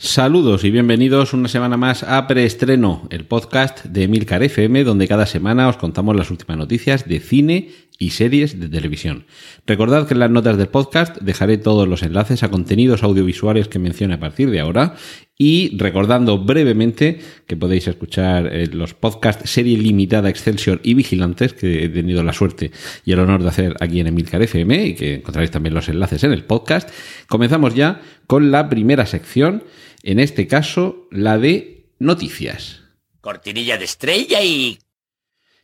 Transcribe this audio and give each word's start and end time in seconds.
Saludos 0.00 0.62
y 0.62 0.70
bienvenidos 0.70 1.32
una 1.32 1.48
semana 1.48 1.76
más 1.76 2.04
a 2.04 2.28
Preestreno, 2.28 3.08
el 3.10 3.26
podcast 3.26 3.84
de 3.84 4.04
Emilcar 4.04 4.44
FM, 4.44 4.84
donde 4.84 5.08
cada 5.08 5.26
semana 5.26 5.68
os 5.68 5.76
contamos 5.76 6.14
las 6.14 6.30
últimas 6.30 6.56
noticias 6.56 7.08
de 7.08 7.18
cine 7.18 7.70
y 7.98 8.10
series 8.10 8.60
de 8.60 8.68
televisión. 8.68 9.26
Recordad 9.66 10.06
que 10.06 10.14
en 10.14 10.20
las 10.20 10.30
notas 10.30 10.56
del 10.56 10.68
podcast 10.68 11.16
dejaré 11.20 11.58
todos 11.58 11.88
los 11.88 12.04
enlaces 12.04 12.44
a 12.44 12.48
contenidos 12.48 13.02
audiovisuales 13.02 13.66
que 13.66 13.80
mencione 13.80 14.14
a 14.14 14.20
partir 14.20 14.52
de 14.52 14.60
ahora 14.60 14.94
y 15.38 15.78
recordando 15.78 16.38
brevemente 16.38 17.20
que 17.46 17.56
podéis 17.56 17.86
escuchar 17.86 18.52
eh, 18.52 18.66
los 18.66 18.94
podcasts 18.94 19.48
serie 19.48 19.78
limitada 19.78 20.28
Excelsior 20.28 20.80
y 20.82 20.94
Vigilantes 20.94 21.54
que 21.54 21.84
he 21.84 21.88
tenido 21.88 22.24
la 22.24 22.32
suerte 22.32 22.72
y 23.04 23.12
el 23.12 23.20
honor 23.20 23.44
de 23.44 23.48
hacer 23.48 23.76
aquí 23.78 24.00
en 24.00 24.08
Emilcar 24.08 24.42
FM 24.42 24.84
y 24.84 24.94
que 24.96 25.14
encontraréis 25.14 25.52
también 25.52 25.74
los 25.74 25.88
enlaces 25.88 26.24
en 26.24 26.32
el 26.32 26.44
podcast. 26.44 26.90
Comenzamos 27.28 27.76
ya 27.76 28.02
con 28.26 28.50
la 28.50 28.68
primera 28.68 29.06
sección, 29.06 29.62
en 30.02 30.18
este 30.18 30.48
caso 30.48 31.06
la 31.12 31.38
de 31.38 31.86
noticias. 32.00 32.82
Cortinilla 33.20 33.78
de 33.78 33.84
estrella 33.84 34.42
y... 34.42 34.78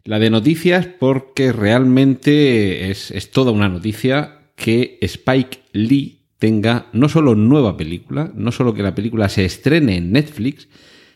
La 0.04 0.18
de 0.18 0.30
noticias 0.30 0.86
porque 0.86 1.50
realmente 1.50 2.90
es, 2.90 3.10
es 3.10 3.30
toda 3.30 3.50
una 3.50 3.68
noticia 3.68 4.50
que 4.54 4.98
Spike 5.00 5.62
Lee 5.72 6.23
tenga 6.44 6.88
no 6.92 7.08
solo 7.08 7.34
nueva 7.34 7.78
película, 7.78 8.30
no 8.34 8.52
solo 8.52 8.74
que 8.74 8.82
la 8.82 8.94
película 8.94 9.30
se 9.30 9.46
estrene 9.46 9.96
en 9.96 10.12
Netflix, 10.12 10.68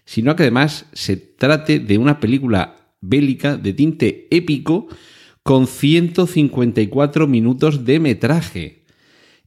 sino 0.07 0.35
que 0.35 0.45
además 0.45 0.87
se 0.95 1.19
trate 1.19 1.81
de 1.81 1.99
una 1.99 2.19
película 2.19 2.95
bélica 3.03 3.59
de 3.59 3.75
tinte 3.75 4.27
épico 4.31 4.89
con 5.43 5.67
154 5.67 7.27
minutos 7.27 7.85
de 7.85 8.01
metraje. 8.01 8.85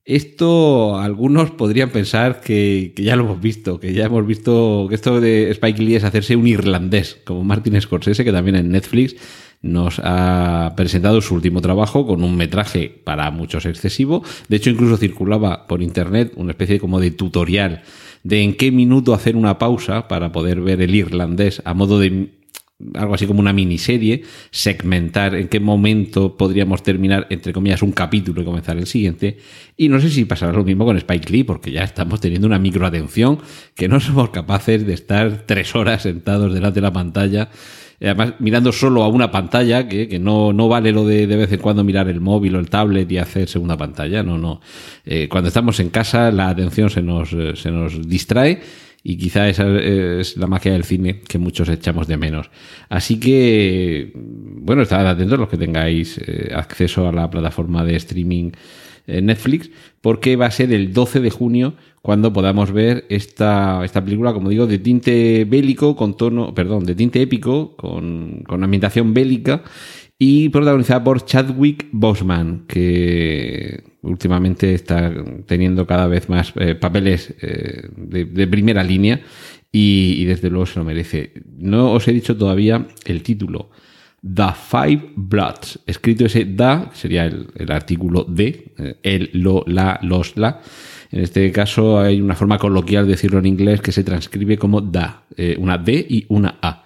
Esto 0.06 1.00
algunos 1.00 1.50
podrían 1.50 1.90
pensar 1.90 2.42
que, 2.42 2.94
que, 2.96 3.02
ya 3.02 3.16
lo 3.16 3.24
hemos 3.24 3.42
visto, 3.42 3.80
que 3.80 3.92
ya 3.92 4.06
hemos 4.06 4.28
visto 4.28 4.86
que 4.88 4.94
esto 4.94 5.20
de 5.20 5.50
Spike 5.50 5.82
Lee 5.82 5.96
es 5.96 6.04
hacerse 6.04 6.36
un 6.36 6.46
irlandés, 6.46 7.18
como 7.26 7.44
Martin 7.44 7.82
Scorsese, 7.82 8.24
que 8.24 8.32
también 8.32 8.56
en 8.56 8.70
Netflix 8.70 9.16
nos 9.62 10.02
ha 10.04 10.74
presentado 10.76 11.22
su 11.22 11.36
último 11.36 11.62
trabajo 11.62 12.06
con 12.06 12.24
un 12.24 12.36
metraje 12.36 12.90
para 12.90 13.30
muchos 13.32 13.66
excesivo. 13.66 14.24
De 14.48 14.58
hecho, 14.58 14.70
incluso 14.70 14.98
circulaba 14.98 15.68
por 15.68 15.82
internet 15.82 16.34
una 16.36 16.52
especie 16.52 16.80
como 16.80 17.00
de 17.00 17.12
tutorial 17.12 17.84
de 18.24 18.42
en 18.42 18.56
qué 18.56 18.72
minuto 18.72 19.14
hacer 19.14 19.36
una 19.36 19.58
pausa 19.58 20.08
para 20.08 20.32
poder 20.32 20.62
ver 20.62 20.82
el 20.82 20.94
irlandés 20.94 21.62
a 21.66 21.74
modo 21.74 22.00
de 22.00 22.30
algo 22.96 23.14
así 23.14 23.28
como 23.28 23.40
una 23.40 23.54
miniserie, 23.54 24.24
segmentar 24.50 25.36
en 25.36 25.48
qué 25.48 25.60
momento 25.60 26.38
podríamos 26.38 26.84
terminar, 26.84 27.28
entre 27.30 27.54
comillas, 27.54 27.84
un 27.84 27.92
capítulo 27.92 28.42
y 28.42 28.46
comenzar 28.46 28.78
el 28.78 28.88
siguiente. 28.88 29.38
Y 29.78 29.90
no 29.90 30.00
sé 30.00 30.10
si 30.10 30.26
pasará 30.26 30.52
lo 30.52 30.64
mismo 30.64 30.86
con 30.86 30.98
Spike 30.98 31.32
Lee, 31.32 31.44
porque 31.44 31.72
ya 31.72 31.84
estamos 31.84 32.20
teniendo 32.20 32.48
una 32.48 32.60
microatención 32.60 33.40
que 33.76 33.88
no 33.88 34.00
somos 34.00 34.32
capaces 34.32 34.86
de 34.86 34.94
estar 34.94 35.44
tres 35.46 35.76
horas 35.76 36.04
sentados 36.04 36.54
delante 36.54 36.80
de 36.80 36.88
la 36.88 36.94
pantalla. 36.94 37.50
Además, 38.02 38.34
mirando 38.40 38.72
solo 38.72 39.04
a 39.04 39.08
una 39.08 39.30
pantalla, 39.30 39.88
que, 39.88 40.08
que 40.08 40.18
no, 40.18 40.54
no 40.54 40.68
vale 40.68 40.92
lo 40.92 41.06
de 41.06 41.28
de 41.28 41.38
vez 41.38 41.52
en 41.52 41.60
cuando 41.60 41.84
mirar 41.84 42.08
el 42.08 42.20
móvil 42.20 42.56
o 42.56 42.60
el 42.60 42.70
tablet 42.70 43.12
y 43.12 43.18
hacer 43.18 43.48
segunda 43.48 43.78
pantalla, 43.78 44.24
no, 44.24 44.38
no. 44.38 44.62
Eh, 45.06 45.28
cuando 45.30 45.50
estamos 45.50 45.80
en 45.80 45.90
casa, 45.90 46.32
la 46.32 46.50
atención 46.50 46.90
se 46.90 47.02
nos, 47.02 47.30
se 47.30 47.72
nos 47.72 48.08
distrae 48.08 48.62
y 49.04 49.18
quizá 49.18 49.50
esa 49.50 49.68
es 49.80 50.38
la 50.38 50.48
magia 50.48 50.74
del 50.74 50.84
cine 50.84 51.22
que 51.22 51.40
muchos 51.40 51.70
echamos 51.70 52.08
de 52.08 52.18
menos. 52.18 52.50
Así 52.90 53.20
que, 53.20 54.12
bueno, 54.16 54.84
estad 54.84 55.08
atentos 55.08 55.40
los 55.40 55.50
que 55.50 55.58
tengáis 55.58 56.20
eh, 56.20 56.52
acceso 56.56 57.08
a 57.08 57.12
la 57.12 57.30
plataforma 57.30 57.84
de 57.84 57.96
streaming 57.96 58.52
eh, 58.52 58.58
Netflix, 59.08 59.70
porque 60.02 60.36
va 60.36 60.46
a 60.46 60.52
ser 60.52 60.72
el 60.74 60.94
12 60.94 61.20
de 61.20 61.30
junio 61.30 61.76
cuando 62.02 62.34
podamos 62.34 62.72
ver 62.72 63.06
esta, 63.10 63.84
esta 63.86 64.04
película, 64.04 64.34
como 64.34 64.50
digo, 64.50 64.68
de 64.68 64.80
tinte 64.80 65.46
bélico, 65.46 65.96
con 65.96 66.18
tono, 66.18 66.54
perdón, 66.54 66.86
de 66.86 66.96
tinte 66.96 67.22
épico, 67.22 67.76
con, 67.76 68.44
con 68.48 68.64
ambientación 68.64 69.14
bélica 69.14 69.64
y 70.24 70.50
protagonizada 70.50 71.04
por 71.04 71.26
Chadwick 71.26 71.88
Boseman, 71.92 72.66
que 72.68 73.84
últimamente 74.04 74.74
está 74.74 75.12
teniendo 75.48 75.88
cada 75.88 76.08
vez 76.08 76.30
más 76.30 76.54
eh, 76.58 76.76
papeles 76.76 77.34
eh, 77.42 77.90
de, 77.96 78.48
primera 78.48 78.84
línea 78.84 79.22
y, 79.72 80.24
desde 80.26 80.50
luego 80.50 80.68
se 80.68 80.78
lo 80.78 80.86
merece. 80.86 81.34
No 81.58 81.92
os 81.92 82.08
he 82.08 82.14
dicho 82.14 82.38
todavía 82.38 82.88
el 83.06 83.24
título. 83.24 83.72
The 84.22 84.50
Five 84.54 85.14
Bloods. 85.16 85.80
Escrito 85.86 86.26
ese 86.26 86.46
da, 86.46 86.90
sería 86.94 87.26
el, 87.26 87.72
artículo 87.72 88.24
de, 88.24 88.74
eh, 88.78 88.96
el, 89.04 89.30
lo, 89.34 89.64
la, 89.68 90.00
los, 90.04 90.38
la. 90.38 90.62
En 91.12 91.22
este 91.22 91.52
caso 91.52 92.00
hay 92.00 92.22
una 92.22 92.36
forma 92.36 92.58
coloquial 92.58 93.06
de 93.06 93.12
decirlo 93.12 93.40
en 93.40 93.48
inglés 93.48 93.82
que 93.82 93.92
se 93.92 94.04
transcribe 94.04 94.58
como 94.58 94.82
da, 94.82 95.24
eh, 95.36 95.56
una 95.60 95.78
D 95.78 96.06
y 96.08 96.26
una 96.30 96.60
A. 96.62 96.84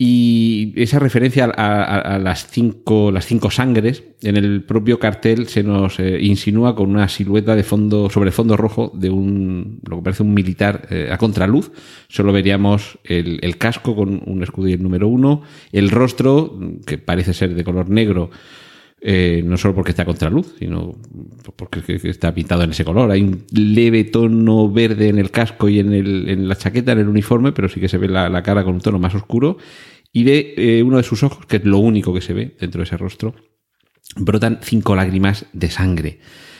Y 0.00 0.74
esa 0.76 1.00
referencia 1.00 1.46
a, 1.46 2.18
las, 2.20 2.46
cinco, 2.46 3.10
las 3.10 3.26
cinco 3.26 3.50
sangres, 3.50 4.04
en 4.22 4.36
el 4.36 4.62
propio 4.62 5.00
cartel 5.00 5.48
se 5.48 5.64
nos 5.64 5.98
eh, 5.98 6.20
insinúa 6.20 6.76
con 6.76 6.90
una 6.90 7.08
silueta 7.08 7.56
de 7.56 7.64
fondo, 7.64 8.08
sobre 8.08 8.30
fondo 8.30 8.56
rojo 8.56 8.92
de 8.94 9.10
un, 9.10 9.80
lo 9.82 9.96
que 9.96 10.02
parece 10.04 10.22
un 10.22 10.34
militar 10.34 10.86
eh, 10.90 11.08
a 11.10 11.18
contraluz. 11.18 11.72
Solo 12.06 12.32
veríamos 12.32 13.00
el, 13.02 13.40
el, 13.42 13.58
casco 13.58 13.96
con 13.96 14.22
un 14.24 14.40
escudo 14.44 14.68
y 14.68 14.74
el 14.74 14.84
número 14.84 15.08
uno, 15.08 15.42
el 15.72 15.90
rostro, 15.90 16.56
que 16.86 16.98
parece 16.98 17.34
ser 17.34 17.56
de 17.56 17.64
color 17.64 17.90
negro, 17.90 18.30
eh, 19.00 19.42
no 19.44 19.56
solo 19.56 19.74
porque 19.74 19.90
está 19.90 20.02
a 20.02 20.06
contraluz, 20.06 20.54
sino 20.58 20.96
porque 21.56 21.82
está 22.04 22.34
pintado 22.34 22.62
en 22.62 22.70
ese 22.70 22.84
color. 22.84 23.10
Hay 23.10 23.22
un 23.22 23.44
leve 23.52 24.04
tono 24.04 24.70
verde 24.70 25.08
en 25.08 25.18
el 25.18 25.30
casco 25.30 25.68
y 25.68 25.78
en, 25.78 25.92
el, 25.92 26.28
en 26.28 26.48
la 26.48 26.56
chaqueta, 26.56 26.92
en 26.92 26.98
el 26.98 27.08
uniforme, 27.08 27.52
pero 27.52 27.68
sí 27.68 27.80
que 27.80 27.88
se 27.88 27.98
ve 27.98 28.08
la, 28.08 28.28
la 28.28 28.42
cara 28.42 28.64
con 28.64 28.74
un 28.74 28.80
tono 28.80 28.98
más 28.98 29.14
oscuro. 29.14 29.58
Y 30.12 30.24
de 30.24 30.54
eh, 30.56 30.82
uno 30.82 30.96
de 30.96 31.02
sus 31.02 31.22
ojos, 31.22 31.46
que 31.46 31.58
es 31.58 31.64
lo 31.64 31.78
único 31.78 32.12
que 32.12 32.20
se 32.20 32.32
ve 32.32 32.56
dentro 32.58 32.80
de 32.80 32.84
ese 32.84 32.96
rostro, 32.96 33.34
brotan 34.16 34.58
cinco 34.62 34.96
lágrimas 34.96 35.46
de 35.52 35.70
sangre. 35.70 36.18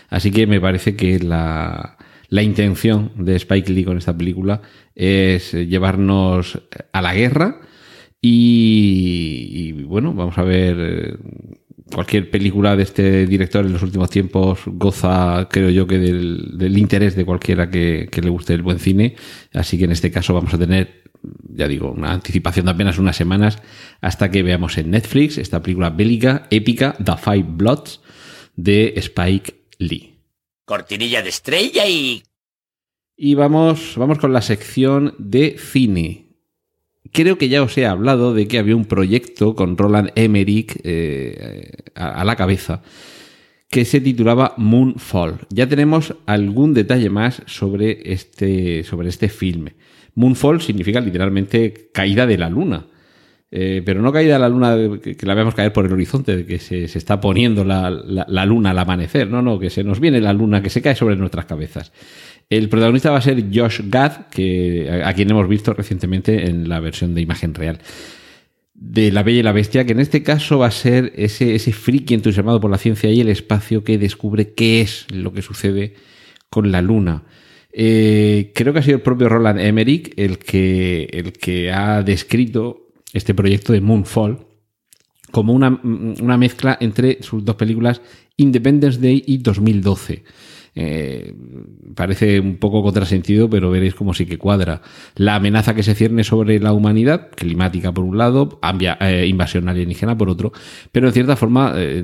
Así 0.09 0.31
que 0.31 0.47
me 0.47 0.61
parece 0.61 0.97
que 0.97 1.19
la, 1.19 1.97
la 2.29 2.43
intención 2.43 3.13
de 3.17 3.37
Spike 3.37 3.73
Lee 3.73 3.85
con 3.85 3.99
esta 3.99 4.17
película 4.17 4.63
es 4.95 5.53
llevarnos 5.53 6.61
a 6.93 7.03
la 7.03 7.15
guerra. 7.15 7.61
Y, 8.21 9.47
y 9.53 9.73
bueno, 9.85 10.13
vamos 10.13 10.37
a 10.39 10.43
ver 10.43 10.77
eh, 10.79 11.17
cualquier 11.93 12.31
película 12.31 12.77
de 12.77 12.83
este 12.83 13.27
director 13.27 13.65
en 13.65 13.73
los 13.73 13.83
últimos 13.83 14.11
tiempos 14.11 14.61
goza, 14.67 15.49
creo 15.51 15.71
yo, 15.71 15.87
que 15.87 15.99
del, 15.99 16.59
del 16.59 16.79
interés 16.79 17.17
de 17.17 17.25
cualquiera 17.25 17.71
que, 17.71 18.09
que, 18.11 18.21
le 18.21 18.31
guste 18.31 18.55
el 18.55 18.63
buen 18.63 18.79
cine. 18.79 19.17
Así 19.55 19.79
que 19.79 19.85
en 19.85 19.93
este 19.93 20.11
caso 20.11 20.35
vamos 20.35 20.53
a 20.55 20.59
tener, 20.59 21.05
ya 21.49 21.67
digo, 21.67 21.91
una 21.91 22.13
anticipación 22.13 22.67
de 22.67 22.73
apenas 22.73 22.99
unas 22.99 23.17
semanas 23.17 23.59
hasta 24.01 24.31
que 24.31 24.43
veamos 24.43 24.77
en 24.79 24.91
Netflix 24.91 25.39
esta 25.39 25.63
película 25.63 25.91
bélica, 25.91 26.47
épica, 26.51 26.95
The 27.03 27.17
Five 27.17 27.47
Bloods, 27.49 28.01
de 28.57 28.95
Spike 28.97 29.67
Lee. 29.79 30.21
Cortinilla 30.65 31.23
de 31.23 31.29
estrella 31.29 31.87
y... 31.87 32.23
Y 33.17 33.35
vamos, 33.35 33.95
vamos 33.97 34.19
con 34.19 34.33
la 34.33 34.43
sección 34.43 35.15
de 35.19 35.57
cine. 35.59 36.28
Creo 37.13 37.39
que 37.39 37.49
ya 37.49 37.63
os 37.63 37.77
he 37.79 37.87
hablado 37.87 38.35
de 38.35 38.49
que 38.49 38.59
había 38.59 38.77
un 38.77 38.85
proyecto 38.85 39.55
con 39.55 39.77
Roland 39.77 40.11
Emmerich 40.15 40.79
eh, 40.85 41.71
a, 41.95 42.25
la 42.25 42.37
cabeza 42.37 42.83
que 43.71 43.85
se 43.85 44.01
titulaba 44.01 44.55
Moonfall. 44.57 45.41
Ya 45.51 45.69
tenemos 45.69 46.15
algún 46.27 46.75
detalle 46.75 47.11
más 47.11 47.43
sobre 47.47 48.13
este, 48.13 48.83
sobre 48.85 49.09
este 49.09 49.29
filme. 49.29 49.75
Moonfall 50.15 50.61
significa 50.61 51.01
literalmente 51.01 51.91
caída 51.93 52.27
de 52.27 52.39
la 52.39 52.49
luna. 52.49 52.87
Eh, 53.51 53.83
pero 53.85 54.03
no 54.03 54.13
caída 54.13 54.35
de 54.35 54.41
la 54.41 54.49
luna 54.51 54.77
que, 55.01 55.17
la 55.23 55.33
veamos 55.33 55.55
caer 55.55 55.73
por 55.73 55.87
el 55.87 55.93
horizonte, 55.93 56.45
que 56.45 56.59
se, 56.59 56.87
se 56.87 56.99
está 56.99 57.19
poniendo 57.19 57.65
la, 57.65 57.91
la, 57.91 58.47
luna 58.47 58.71
al 58.71 58.79
amanecer. 58.79 59.29
No, 59.31 59.41
no, 59.41 59.59
que 59.59 59.71
se 59.71 59.85
nos 59.85 60.01
viene 60.01 60.21
la 60.21 60.33
luna, 60.33 60.63
que 60.63 60.71
se 60.71 60.83
cae 60.83 60.95
sobre 60.95 61.17
nuestras 61.17 61.47
cabezas. 61.47 61.93
El 62.51 62.69
protagonista 62.69 63.11
va 63.11 63.19
a 63.19 63.23
ser 63.23 63.45
Josh 63.53 63.83
Gad, 63.85 64.27
que, 64.31 65.03
a, 65.05 65.13
quien 65.13 65.31
hemos 65.31 65.49
visto 65.49 65.75
recientemente 65.75 66.49
en 66.49 66.69
la 66.69 66.81
versión 66.81 67.15
de 67.15 67.21
imagen 67.21 67.55
real 67.55 67.81
de 68.81 69.11
La 69.11 69.23
Bella 69.23 69.41
y 69.41 69.43
la 69.43 69.53
Bestia, 69.53 69.85
que 69.85 69.93
en 69.93 70.01
este 70.01 70.23
caso 70.23 70.59
va 70.59 70.67
a 70.67 70.71
ser 70.71 71.13
ese, 71.17 71.55
ese 71.55 71.73
friki 71.73 72.15
entusiasmado 72.15 72.61
por 72.61 72.71
la 72.71 72.79
ciencia 72.79 73.11
y 73.11 73.21
el 73.21 73.29
espacio 73.29 73.83
que 73.83 73.99
descubre 73.99 74.55
qué 74.55 74.81
es 74.81 75.07
lo 75.11 75.33
que 75.33 75.43
sucede 75.43 75.95
con 76.49 76.71
la 76.71 76.81
luna. 76.81 77.25
Eh, 77.73 78.53
creo 78.55 78.73
que 78.73 78.79
ha 78.79 78.83
sido 78.83 78.97
el 78.97 79.03
propio 79.03 79.29
Roland 79.29 79.61
Emmerich 79.61 80.15
el 80.17 80.39
que, 80.39 81.09
el 81.13 81.33
que 81.33 81.73
ha 81.73 82.03
descrito 82.03 82.93
este 83.13 83.35
proyecto 83.35 83.73
de 83.73 83.81
Moonfall 83.81 84.47
como 85.33 85.53
una, 85.53 85.81
una 85.83 86.39
mezcla 86.39 86.79
entre 86.81 87.23
sus 87.23 87.45
dos 87.45 87.57
películas 87.57 88.01
Independence 88.37 89.01
Day 89.01 89.23
y 89.27 89.39
2012. 89.39 90.23
Eh, 90.75 91.35
parece 91.95 92.41
un 92.41 92.57
poco 92.57 92.83
contrasentido, 92.83 93.49
pero 93.51 93.71
veréis 93.71 93.95
como 93.95 94.15
sí 94.15 94.27
que 94.27 94.39
cuadra. 94.39 94.83
La 95.17 95.37
amenaza 95.37 95.75
que 95.75 95.83
se 95.83 95.95
cierne 95.95 96.25
sobre 96.25 96.61
la 96.61 96.73
humanidad, 96.73 97.31
climática 97.35 97.93
por 97.93 98.05
un 98.05 98.19
lado, 98.19 98.59
ambia, 98.63 98.97
eh, 99.01 99.27
invasión 99.27 99.69
alienígena 99.69 100.17
por 100.17 100.29
otro, 100.29 100.53
pero 100.93 101.09
en 101.09 101.13
cierta 101.13 101.37
forma, 101.37 101.73
eh, 101.77 102.03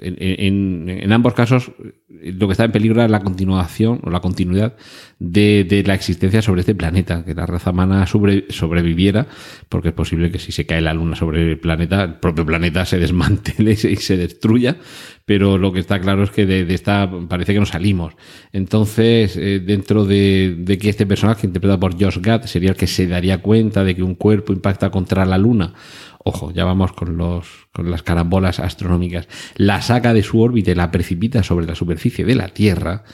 en, 0.00 1.12
ambos 1.12 1.34
casos, 1.34 1.72
lo 2.08 2.46
que 2.46 2.52
está 2.52 2.64
en 2.64 2.72
peligro 2.72 3.02
es 3.02 3.10
la 3.10 3.20
continuación 3.20 4.00
o 4.02 4.10
la 4.10 4.20
continuidad 4.20 4.76
de, 5.20 5.64
de 5.68 5.82
la 5.84 5.94
existencia 5.94 6.40
sobre 6.40 6.60
este 6.60 6.74
planeta, 6.74 7.24
que 7.24 7.34
la 7.34 7.44
raza 7.44 7.70
humana 7.70 8.06
sobre, 8.06 8.46
sobreviviera, 8.48 9.26
porque 9.68 9.88
es 9.88 9.94
posible 9.94 10.32
que 10.32 10.38
si 10.38 10.50
se 10.50 10.64
cae 10.64 10.80
la 10.80 10.94
luna 10.94 11.14
sobre 11.14 11.52
el 11.52 11.60
planeta, 11.60 12.02
el 12.02 12.14
propio 12.14 12.46
planeta 12.46 12.86
se 12.86 12.98
desmantele 12.98 13.72
y 13.72 13.96
se 13.96 14.16
destruya, 14.16 14.78
pero 15.26 15.58
lo 15.58 15.72
que 15.72 15.80
está 15.80 16.00
claro 16.00 16.24
es 16.24 16.30
que 16.30 16.46
de, 16.46 16.64
de 16.64 16.74
esta 16.74 17.08
parece 17.28 17.52
que 17.52 17.60
no 17.60 17.66
salimos. 17.66 18.14
Entonces, 18.52 19.36
eh, 19.36 19.60
dentro 19.60 20.06
de, 20.06 20.56
de, 20.58 20.78
que 20.78 20.88
este 20.88 21.06
personaje, 21.06 21.46
interpretado 21.46 21.78
por 21.78 22.02
Josh 22.02 22.18
Gad, 22.18 22.44
sería 22.46 22.70
el 22.70 22.76
que 22.76 22.86
se 22.86 23.06
daría 23.06 23.42
cuenta 23.42 23.84
de 23.84 23.94
que 23.94 24.02
un 24.02 24.14
cuerpo 24.14 24.54
impacta 24.54 24.90
contra 24.90 25.26
la 25.26 25.36
luna, 25.36 25.74
ojo, 26.24 26.50
ya 26.50 26.64
vamos 26.64 26.92
con, 26.94 27.18
los, 27.18 27.46
con 27.72 27.90
las 27.90 28.02
carambolas 28.02 28.58
astronómicas, 28.58 29.28
la 29.56 29.82
saca 29.82 30.14
de 30.14 30.22
su 30.22 30.40
órbita 30.40 30.70
y 30.70 30.74
la 30.74 30.90
precipita 30.90 31.42
sobre 31.42 31.66
la 31.66 31.74
superficie 31.74 32.24
de 32.24 32.34
la 32.34 32.48
Tierra, 32.48 33.04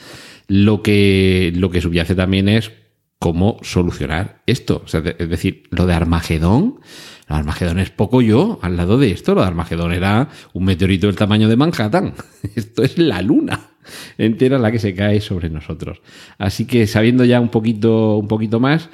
lo 0.47 0.81
que, 0.81 1.51
lo 1.55 1.69
que 1.69 1.81
subyace 1.81 2.15
también 2.15 2.49
es 2.49 2.71
cómo 3.19 3.57
solucionar 3.61 4.41
esto. 4.45 4.83
Es 4.85 5.29
decir, 5.29 5.63
lo 5.69 5.85
de 5.85 5.93
Armagedón, 5.93 6.79
lo 7.27 7.35
de 7.35 7.39
Armagedón 7.39 7.79
es 7.79 7.89
poco 7.89 8.21
yo 8.21 8.59
al 8.61 8.77
lado 8.77 8.97
de 8.97 9.11
esto. 9.11 9.35
Lo 9.35 9.41
de 9.41 9.47
Armagedón 9.47 9.93
era 9.93 10.29
un 10.53 10.65
meteorito 10.65 11.07
del 11.07 11.15
tamaño 11.15 11.49
de 11.49 11.55
Manhattan. 11.55 12.13
Esto 12.55 12.83
es 12.83 12.97
la 12.97 13.21
luna 13.21 13.71
entera 14.17 14.59
la 14.59 14.71
que 14.71 14.79
se 14.79 14.93
cae 14.93 15.21
sobre 15.21 15.49
nosotros. 15.49 16.01
Así 16.37 16.65
que 16.65 16.87
sabiendo 16.87 17.25
ya 17.25 17.39
un 17.39 17.49
poquito, 17.49 18.17
un 18.17 18.27
poquito 18.27 18.59
más, 18.59 18.89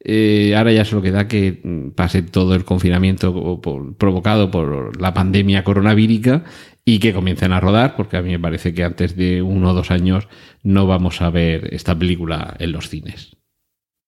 eh, 0.00 0.54
ahora 0.56 0.72
ya 0.72 0.84
solo 0.84 1.02
queda 1.02 1.28
que 1.28 1.90
pase 1.94 2.22
todo 2.22 2.54
el 2.54 2.64
confinamiento 2.64 3.60
por, 3.60 3.96
provocado 3.96 4.50
por 4.50 5.00
la 5.00 5.12
pandemia 5.12 5.64
coronavírica 5.64 6.44
y 6.88 7.00
que 7.00 7.12
comiencen 7.12 7.52
a 7.52 7.60
rodar, 7.60 7.96
porque 7.96 8.16
a 8.16 8.22
mí 8.22 8.30
me 8.30 8.38
parece 8.38 8.72
que 8.72 8.82
antes 8.82 9.14
de 9.14 9.42
uno 9.42 9.72
o 9.72 9.74
dos 9.74 9.90
años 9.90 10.26
no 10.62 10.86
vamos 10.86 11.20
a 11.20 11.28
ver 11.28 11.74
esta 11.74 11.94
película 11.94 12.56
en 12.58 12.72
los 12.72 12.88
cines. 12.88 13.36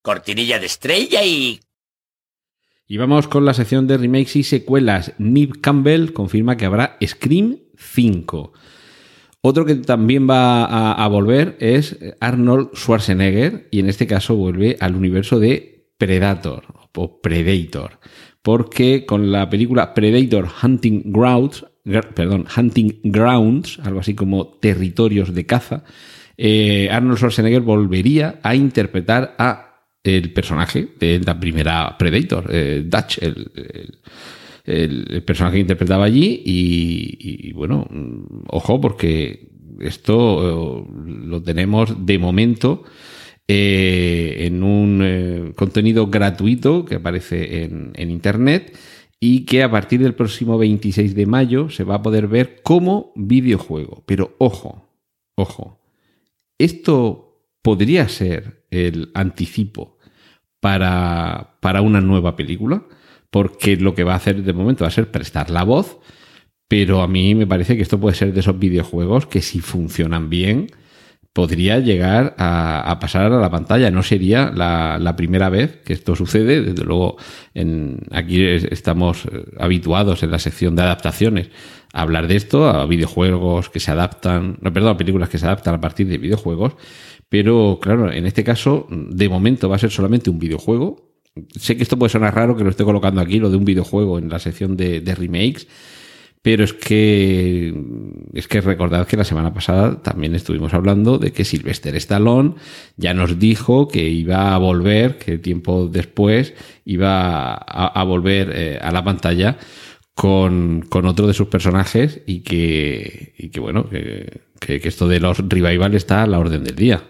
Cortinilla 0.01 0.59
de 0.59 0.65
estrella 0.65 1.23
y... 1.23 1.61
Y 2.87 2.97
vamos 2.97 3.29
con 3.29 3.45
la 3.45 3.53
sección 3.53 3.87
de 3.87 3.99
remakes 3.99 4.35
y 4.35 4.45
secuelas. 4.45 5.13
Nib 5.19 5.61
Campbell 5.61 6.15
confirma 6.15 6.57
que 6.57 6.65
habrá 6.65 6.97
Scream 7.05 7.59
5. 7.77 8.55
Otro 9.43 9.67
que 9.67 9.75
también 9.75 10.27
va 10.27 10.65
a, 10.65 11.05
a, 11.05 11.09
volver 11.09 11.59
es 11.61 11.99
Arnold 12.21 12.71
Schwarzenegger 12.75 13.69
y 13.71 13.81
en 13.81 13.91
este 13.91 14.07
caso 14.07 14.37
vuelve 14.37 14.79
al 14.81 14.97
universo 14.97 15.39
de 15.39 15.91
Predator 15.99 16.89
o 16.97 17.21
Predator. 17.21 18.01
Porque 18.41 19.05
con 19.05 19.31
la 19.31 19.51
película 19.51 19.93
Predator 19.93 20.49
Hunting 20.63 21.13
Grounds, 21.13 21.67
perdón, 21.85 22.47
Hunting 22.55 23.01
Grounds, 23.05 23.79
algo 23.83 24.01
así 24.01 24.15
como 24.15 24.47
territorios 24.47 25.35
de 25.35 25.47
caza, 25.47 25.85
eh, 26.37 26.89
Arnold 26.91 27.19
Schwarzenegger 27.19 27.61
volvería 27.61 28.41
a 28.43 28.55
interpretar 28.55 29.35
a 29.39 29.67
el 30.03 30.33
personaje 30.33 30.89
de 30.99 31.21
la 31.21 31.39
primera 31.39 31.97
Predator, 31.99 32.47
eh, 32.51 32.83
Dutch, 32.87 33.19
el, 33.23 33.99
personaje 35.27 35.57
que 35.57 35.61
interpretaba 35.61 36.05
allí. 36.05 36.43
Y, 36.45 37.49
y, 37.49 37.53
bueno, 37.53 37.87
ojo, 38.47 38.81
porque 38.81 39.51
esto 39.81 40.87
lo 40.97 41.43
tenemos 41.43 42.07
de 42.07 42.19
momento 42.19 42.85
eh, 43.53 44.47
en 44.47 44.63
un 44.63 45.01
eh, 45.03 45.53
contenido 45.57 46.07
gratuito 46.07 46.85
que 46.85 46.95
aparece 46.95 47.65
en, 47.65 47.91
en 47.97 48.13
Internet 48.13 48.79
y 49.21 49.45
que 49.45 49.63
a 49.63 49.71
partir 49.71 50.03
del 50.03 50.15
próximo 50.15 50.57
26 50.57 51.15
de 51.15 51.27
mayo 51.27 51.69
se 51.69 51.85
va 51.85 51.97
a 51.97 52.03
poder 52.03 52.27
ver 52.27 52.63
como 52.63 53.13
videojuego. 53.15 54.03
Pero 54.07 54.35
ojo, 54.39 54.89
ojo, 55.37 55.79
esto 56.59 57.45
podría 57.63 58.09
ser 58.09 58.65
el 58.71 59.11
anticipo 59.15 59.99
para, 60.61 61.59
para 61.61 61.83
una 61.83 62.01
nueva 62.01 62.35
película, 62.35 62.85
porque 63.31 63.77
lo 63.77 63.95
que 63.95 64.05
va 64.05 64.15
a 64.15 64.17
hacer 64.17 64.43
de 64.43 64.53
momento 64.55 64.85
va 64.85 64.89
a 64.89 64.93
ser 64.93 65.11
prestar 65.11 65.51
la 65.51 65.65
voz, 65.65 65.99
pero 66.67 67.03
a 67.03 67.09
mí 67.09 67.35
me 67.35 67.47
parece 67.47 67.77
que 67.77 67.83
esto 67.83 68.01
puede 68.01 68.17
ser 68.17 68.33
de 68.33 68.41
esos 68.41 68.59
videojuegos 68.59 69.27
que 69.27 69.43
si 69.43 69.61
funcionan 69.61 70.31
bien, 70.31 70.69
podría 71.33 71.79
llegar 71.79 72.35
a, 72.39 72.99
pasar 73.01 73.33
a 73.33 73.41
la 73.41 73.51
pantalla. 73.51 73.91
No 73.91 74.03
sería 74.03 74.51
la, 74.55 74.99
la, 75.01 75.17
primera 75.17 75.49
vez 75.49 75.77
que 75.85 75.93
esto 75.93 76.17
sucede. 76.17 76.63
Desde 76.63 76.85
luego, 76.85 77.17
en, 77.55 78.01
aquí 78.11 78.43
estamos 78.45 79.29
habituados 79.59 80.23
en 80.23 80.31
la 80.33 80.39
sección 80.39 80.75
de 80.75 80.83
adaptaciones 80.83 81.49
a 81.93 82.03
hablar 82.03 82.27
de 82.27 82.37
esto, 82.37 82.69
a 82.69 82.87
videojuegos 82.87 83.71
que 83.71 83.81
se 83.81 83.91
adaptan, 83.91 84.59
no, 84.61 84.73
perdón, 84.73 84.95
a 84.95 84.97
películas 84.97 85.29
que 85.29 85.39
se 85.39 85.47
adaptan 85.47 85.75
a 85.75 85.81
partir 85.81 86.09
de 86.09 86.19
videojuegos. 86.19 86.75
Pero 87.29 87.79
claro, 87.81 88.13
en 88.13 88.27
este 88.27 88.43
caso, 88.43 88.87
de 88.91 89.29
momento 89.29 89.69
va 89.69 89.77
a 89.77 89.79
ser 89.79 89.91
solamente 89.91 90.31
un 90.31 90.41
videojuego. 90.41 91.11
Sé 91.57 91.77
que 91.77 91.85
esto 91.85 91.97
puede 91.97 92.11
sonar 92.11 92.35
raro 92.35 92.57
que 92.57 92.65
lo 92.65 92.71
esté 92.71 92.83
colocando 92.83 93.21
aquí, 93.21 93.39
lo 93.39 93.51
de 93.51 93.57
un 93.57 93.65
videojuego 93.65 94.19
en 94.19 94.29
la 94.29 94.41
sección 94.41 94.77
de 94.77 95.15
remakes 95.17 95.69
pero 96.43 96.65
es 96.65 96.73
que, 96.73 97.75
es 98.33 98.49
que 98.49 98.61
recordad 98.63 99.07
que 99.07 99.17
la 99.17 99.25
semana 99.25 99.53
pasada 99.53 100.01
también 100.03 100.35
estuvimos 100.35 100.73
hablando 100.73 101.19
de 101.19 101.33
que 101.33 101.45
Sylvester 101.45 101.95
Stallone 101.97 102.55
ya 102.97 103.13
nos 103.13 103.39
dijo 103.39 103.89
que 103.89 104.09
iba 104.09 104.55
a 104.55 104.59
volver, 104.59 105.19
que 105.19 105.37
tiempo 105.37 105.89
después 105.89 106.55
iba 106.87 107.53
a, 107.55 108.03
volver 108.05 108.53
eh, 108.55 108.79
a 108.81 108.91
la 108.91 109.05
pantalla 109.05 109.59
con, 110.15 110.87
con, 110.89 111.05
otro 111.05 111.27
de 111.27 111.35
sus 111.35 111.49
personajes 111.49 112.23
y 112.27 112.41
que, 112.41 113.35
y 113.37 113.51
que 113.51 113.61
bueno, 113.61 113.89
que, 113.91 114.41
que, 114.59 114.81
que 114.81 114.89
esto 114.89 115.09
de 115.09 115.21
los 115.21 115.39
revival 115.47 115.95
está 115.95 116.23
a 116.23 116.27
la 116.27 116.39
orden 116.39 116.65
del 116.65 116.77
día. 116.77 117.05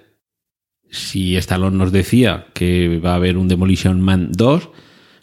Si 0.90 1.36
Stallone 1.36 1.76
nos 1.76 1.92
decía 1.92 2.48
que 2.52 2.98
va 2.98 3.12
a 3.12 3.16
haber 3.16 3.36
un 3.36 3.46
Demolition 3.46 4.00
Man 4.00 4.30
2, 4.32 4.70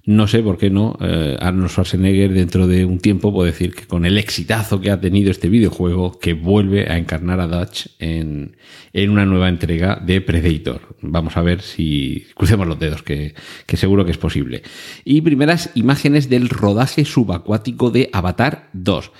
no 0.07 0.25
sé 0.25 0.41
por 0.41 0.57
qué 0.57 0.69
no 0.69 0.97
eh, 1.01 1.35
Arnold 1.37 1.69
Schwarzenegger 1.69 2.31
dentro 2.31 2.65
de 2.65 2.85
un 2.85 2.97
tiempo 2.99 3.33
puede 3.33 3.51
decir 3.51 3.75
que 3.75 3.87
con 3.87 4.05
el 4.05 4.17
exitazo 4.17 4.79
que 4.79 4.89
ha 4.89 5.01
tenido 5.01 5.29
este 5.29 5.49
videojuego 5.49 6.17
que 6.17 6.33
vuelve 6.33 6.89
a 6.89 6.97
encarnar 6.97 7.41
a 7.41 7.47
Dutch 7.47 7.87
en, 7.99 8.55
en 8.93 9.09
una 9.09 9.25
nueva 9.25 9.49
entrega 9.49 10.01
de 10.01 10.21
Predator. 10.21 10.95
Vamos 11.01 11.35
a 11.35 11.41
ver 11.41 11.61
si 11.61 12.25
crucemos 12.35 12.65
los 12.65 12.79
dedos, 12.79 13.03
que, 13.03 13.35
que 13.65 13.75
seguro 13.75 14.05
que 14.05 14.11
es 14.11 14.17
posible. 14.17 14.63
Y 15.03 15.19
primeras 15.19 15.71
imágenes 15.75 16.29
del 16.29 16.47
rodaje 16.47 17.03
subacuático 17.03 17.91
de 17.91 18.09
Avatar 18.13 18.69
2. 18.71 19.11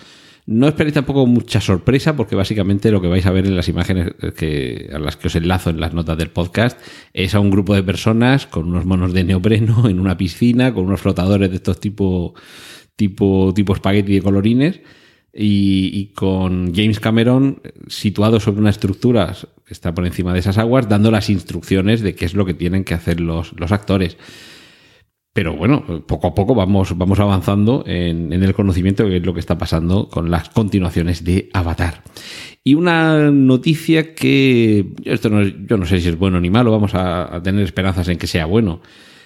No 0.48 0.70
esperéis 0.70 0.94
tampoco 0.94 1.28
mucha 1.28 1.60
sorpresa 1.60 2.16
porque 2.16 2.38
básicamente 2.38 2.90
lo 2.90 3.02
que 3.02 3.10
vais 3.10 3.26
a 3.26 3.32
ver 3.32 3.46
en 3.46 3.58
las 3.58 3.68
imágenes 3.68 4.14
que, 4.38 4.90
a 4.94 4.98
las 4.98 5.18
que 5.18 5.28
os 5.28 5.36
enlazo 5.36 5.70
en 5.70 5.82
las 5.82 5.94
notas 5.94 6.18
del 6.18 6.30
podcast 6.30 6.80
es 7.14 7.36
a 7.36 7.42
un 7.42 7.52
grupo 7.52 7.76
de 7.76 7.84
personas 7.84 8.48
con 8.48 8.70
unos 8.70 8.86
monos 8.86 9.12
de 9.12 9.26
neopreno 9.26 9.90
en 9.90 10.00
una 10.00 10.18
piscina, 10.18 10.74
con 10.74 10.86
unos 10.86 11.02
flotadores 11.02 11.50
de 11.50 11.58
estos 11.58 11.82
tipo, 11.82 12.34
tipo, 12.96 13.52
tipo 13.54 13.74
espagueti 13.74 14.14
de 14.14 14.22
colorines 14.22 14.80
y, 15.34 15.92
y 15.94 16.14
con 16.14 16.74
James 16.74 17.02
Cameron 17.02 17.62
situado 17.88 18.40
sobre 18.40 18.62
una 18.62 18.70
estructura 18.70 19.36
que 19.66 19.74
está 19.74 19.94
por 19.94 20.06
encima 20.06 20.32
de 20.32 20.40
esas 20.40 20.58
aguas 20.58 20.88
dando 20.88 21.12
las 21.12 21.30
instrucciones 21.30 22.00
de 22.00 22.16
qué 22.16 22.24
es 22.24 22.36
lo 22.36 22.46
que 22.46 22.54
tienen 22.54 22.86
que 22.86 22.94
hacer 22.94 23.20
los, 23.20 23.52
los 23.60 23.74
actores. 23.74 24.16
Pero 25.38 25.56
bueno, 25.56 25.84
poco 26.08 26.26
a 26.26 26.34
poco 26.34 26.56
vamos, 26.56 26.98
vamos 26.98 27.20
avanzando 27.20 27.84
en, 27.86 28.34
en, 28.34 28.42
el 28.42 28.56
conocimiento 28.56 29.08
de 29.08 29.20
lo 29.20 29.36
que 29.36 29.40
está 29.40 29.56
pasando 29.56 30.10
con 30.10 30.32
las 30.32 30.50
continuaciones 30.50 31.24
de 31.24 31.52
Avatar. 31.54 32.02
Y 32.64 32.74
una 32.74 33.30
noticia 33.30 34.16
que 34.16 34.94
esto 35.06 35.30
no, 35.30 35.44
yo 35.44 35.78
no 35.78 35.86
sé 35.86 36.02
si 36.02 36.10
es 36.10 36.18
bueno 36.18 36.42
ni 36.42 36.50
malo, 36.50 36.72
vamos 36.72 36.96
a, 36.96 37.40
tener 37.44 37.64
esperanzas 37.64 38.08
en 38.08 38.18
que 38.18 38.26
sea 38.26 38.48
bueno. 38.48 38.82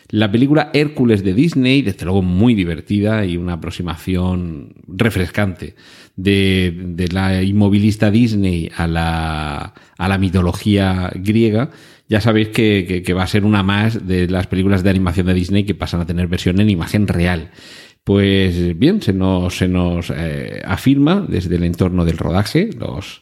La 0.10 0.30
película 0.30 0.70
Hércules 0.74 1.24
de 1.24 1.34
Disney, 1.34 1.82
desde 1.82 2.04
luego 2.04 2.22
muy 2.22 2.56
divertida 2.56 3.26
y 3.26 3.38
una 3.38 3.54
aproximación 3.54 4.74
refrescante 4.90 5.76
de, 6.18 6.76
de 6.88 7.08
la 7.08 7.42
inmovilista 7.42 8.12
Disney 8.12 8.70
a 8.76 8.86
la, 8.86 9.74
a 9.98 10.08
la 10.10 10.18
mitología 10.18 11.10
griega, 11.16 11.70
ya 12.12 12.20
sabéis 12.20 12.50
que, 12.50 13.14
va 13.16 13.24
a 13.24 13.28
ser 13.28 13.46
una 13.46 13.64
más 13.64 14.06
de 14.06 14.28
las 14.28 14.46
películas 14.48 14.84
de 14.84 14.90
animación 14.90 15.28
de 15.28 15.34
Disney 15.34 15.64
que 15.64 15.76
pasan 15.76 16.02
a 16.02 16.06
tener 16.06 16.28
versión 16.28 16.60
en 16.60 16.70
imagen 16.70 17.08
real. 17.08 17.52
Pues 18.04 18.78
bien, 18.78 19.02
se 19.02 19.14
nos, 19.14 19.62
eh, 19.62 20.62
afirma 20.66 21.26
desde 21.26 21.56
el 21.56 21.64
entorno 21.64 22.04
del 22.04 22.18
rodaje, 22.18 22.72
los, 22.78 23.22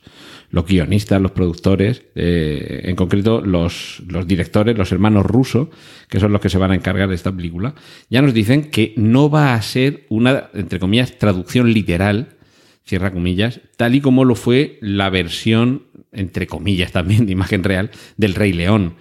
los 0.49 0.65
guionistas, 0.65 1.21
los 1.21 1.33
productores, 1.33 2.01
eh, 2.15 2.81
en 2.85 2.95
concreto 2.95 3.41
los, 3.41 4.01
los 4.07 4.25
directores, 4.25 4.75
los 4.75 4.91
hermanos 4.91 5.23
rusos, 5.23 5.67
que 6.09 6.19
son 6.19 6.31
los 6.31 6.41
que 6.41 6.49
se 6.49 6.57
van 6.57 6.71
a 6.71 6.75
encargar 6.75 7.09
de 7.09 7.15
esta 7.15 7.31
película, 7.31 7.75
ya 8.09 8.23
nos 8.23 8.33
dicen 8.33 8.71
que 8.71 8.95
no 8.97 9.29
va 9.29 9.53
a 9.53 9.61
ser 9.61 10.07
una, 10.09 10.49
entre 10.55 10.79
comillas, 10.79 11.15
traducción 11.19 11.71
literal, 11.71 12.37
cierra 12.85 13.11
comillas, 13.11 13.61
tal 13.77 13.93
y 13.93 14.01
como 14.01 14.25
lo 14.25 14.33
fue 14.33 14.79
la 14.81 15.11
versión, 15.11 15.88
entre 16.11 16.47
comillas 16.47 16.91
también, 16.91 17.25
de 17.25 17.31
imagen 17.31 17.63
real, 17.63 17.91
del 18.17 18.35
Rey 18.35 18.53
León. 18.53 18.95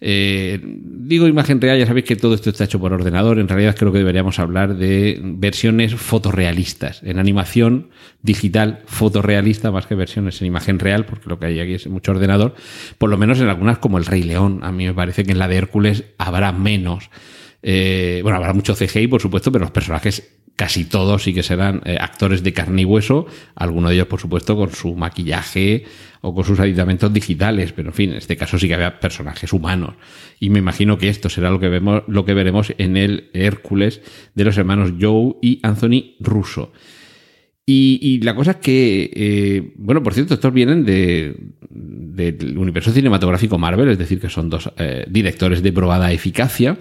Eh, 0.00 0.60
digo 0.62 1.26
imagen 1.26 1.60
real, 1.60 1.76
ya 1.76 1.86
sabéis 1.86 2.06
que 2.06 2.14
todo 2.14 2.34
esto 2.34 2.50
está 2.50 2.64
hecho 2.64 2.78
por 2.78 2.92
ordenador. 2.92 3.38
En 3.38 3.48
realidad 3.48 3.74
creo 3.76 3.92
que 3.92 3.98
deberíamos 3.98 4.38
hablar 4.38 4.76
de 4.76 5.20
versiones 5.22 5.94
fotorrealistas. 5.94 7.02
En 7.02 7.18
animación 7.18 7.90
digital 8.22 8.82
fotorrealista 8.86 9.72
más 9.72 9.86
que 9.86 9.96
versiones 9.96 10.40
en 10.40 10.46
imagen 10.46 10.78
real, 10.78 11.04
porque 11.04 11.28
lo 11.28 11.38
que 11.38 11.46
hay 11.46 11.60
aquí 11.60 11.74
es 11.74 11.86
mucho 11.88 12.12
ordenador. 12.12 12.54
Por 12.98 13.10
lo 13.10 13.18
menos 13.18 13.40
en 13.40 13.48
algunas 13.48 13.78
como 13.78 13.98
el 13.98 14.06
Rey 14.06 14.22
León. 14.22 14.60
A 14.62 14.70
mí 14.70 14.86
me 14.86 14.94
parece 14.94 15.24
que 15.24 15.32
en 15.32 15.38
la 15.38 15.48
de 15.48 15.56
Hércules 15.56 16.04
habrá 16.18 16.52
menos. 16.52 17.10
Eh, 17.62 18.20
bueno, 18.22 18.38
habrá 18.38 18.52
mucho 18.52 18.74
CGI, 18.74 19.08
por 19.08 19.20
supuesto, 19.20 19.50
pero 19.50 19.64
los 19.64 19.72
personajes 19.72 20.38
casi 20.58 20.86
todos 20.86 21.22
sí 21.22 21.32
que 21.32 21.44
serán 21.44 21.82
eh, 21.84 21.96
actores 22.00 22.42
de 22.42 22.52
carne 22.52 22.82
y 22.82 22.84
hueso, 22.84 23.26
algunos 23.54 23.90
de 23.90 23.96
ellos, 23.96 24.08
por 24.08 24.20
supuesto, 24.20 24.56
con 24.56 24.72
su 24.72 24.94
maquillaje 24.96 25.84
o 26.20 26.34
con 26.34 26.44
sus 26.44 26.58
aditamentos 26.58 27.12
digitales, 27.12 27.72
pero 27.72 27.90
en 27.90 27.94
fin, 27.94 28.10
en 28.10 28.16
este 28.16 28.36
caso 28.36 28.58
sí 28.58 28.66
que 28.66 28.74
había 28.74 28.98
personajes 28.98 29.52
humanos. 29.52 29.94
Y 30.40 30.50
me 30.50 30.58
imagino 30.58 30.98
que 30.98 31.08
esto 31.08 31.28
será 31.28 31.50
lo 31.50 31.60
que 31.60 31.68
vemos, 31.68 32.02
lo 32.08 32.24
que 32.24 32.34
veremos 32.34 32.72
en 32.76 32.96
el 32.96 33.30
Hércules 33.34 34.02
de 34.34 34.44
los 34.44 34.58
hermanos 34.58 34.94
Joe 35.00 35.36
y 35.40 35.60
Anthony 35.62 36.16
Russo. 36.18 36.72
Y, 37.70 38.20
la 38.22 38.34
cosa 38.34 38.52
es 38.52 38.56
que, 38.56 39.10
eh, 39.14 39.74
bueno, 39.76 40.02
por 40.02 40.14
cierto, 40.14 40.32
estos 40.32 40.54
vienen 40.54 40.86
de, 40.86 41.36
del 41.68 42.56
universo 42.56 42.90
cinematográfico 42.92 43.58
Marvel, 43.58 43.90
es 43.90 43.98
decir, 43.98 44.18
que 44.18 44.30
son 44.30 44.48
dos 44.48 44.72
directores 45.06 45.62
de 45.62 45.70
probada 45.70 46.10
eficacia 46.10 46.78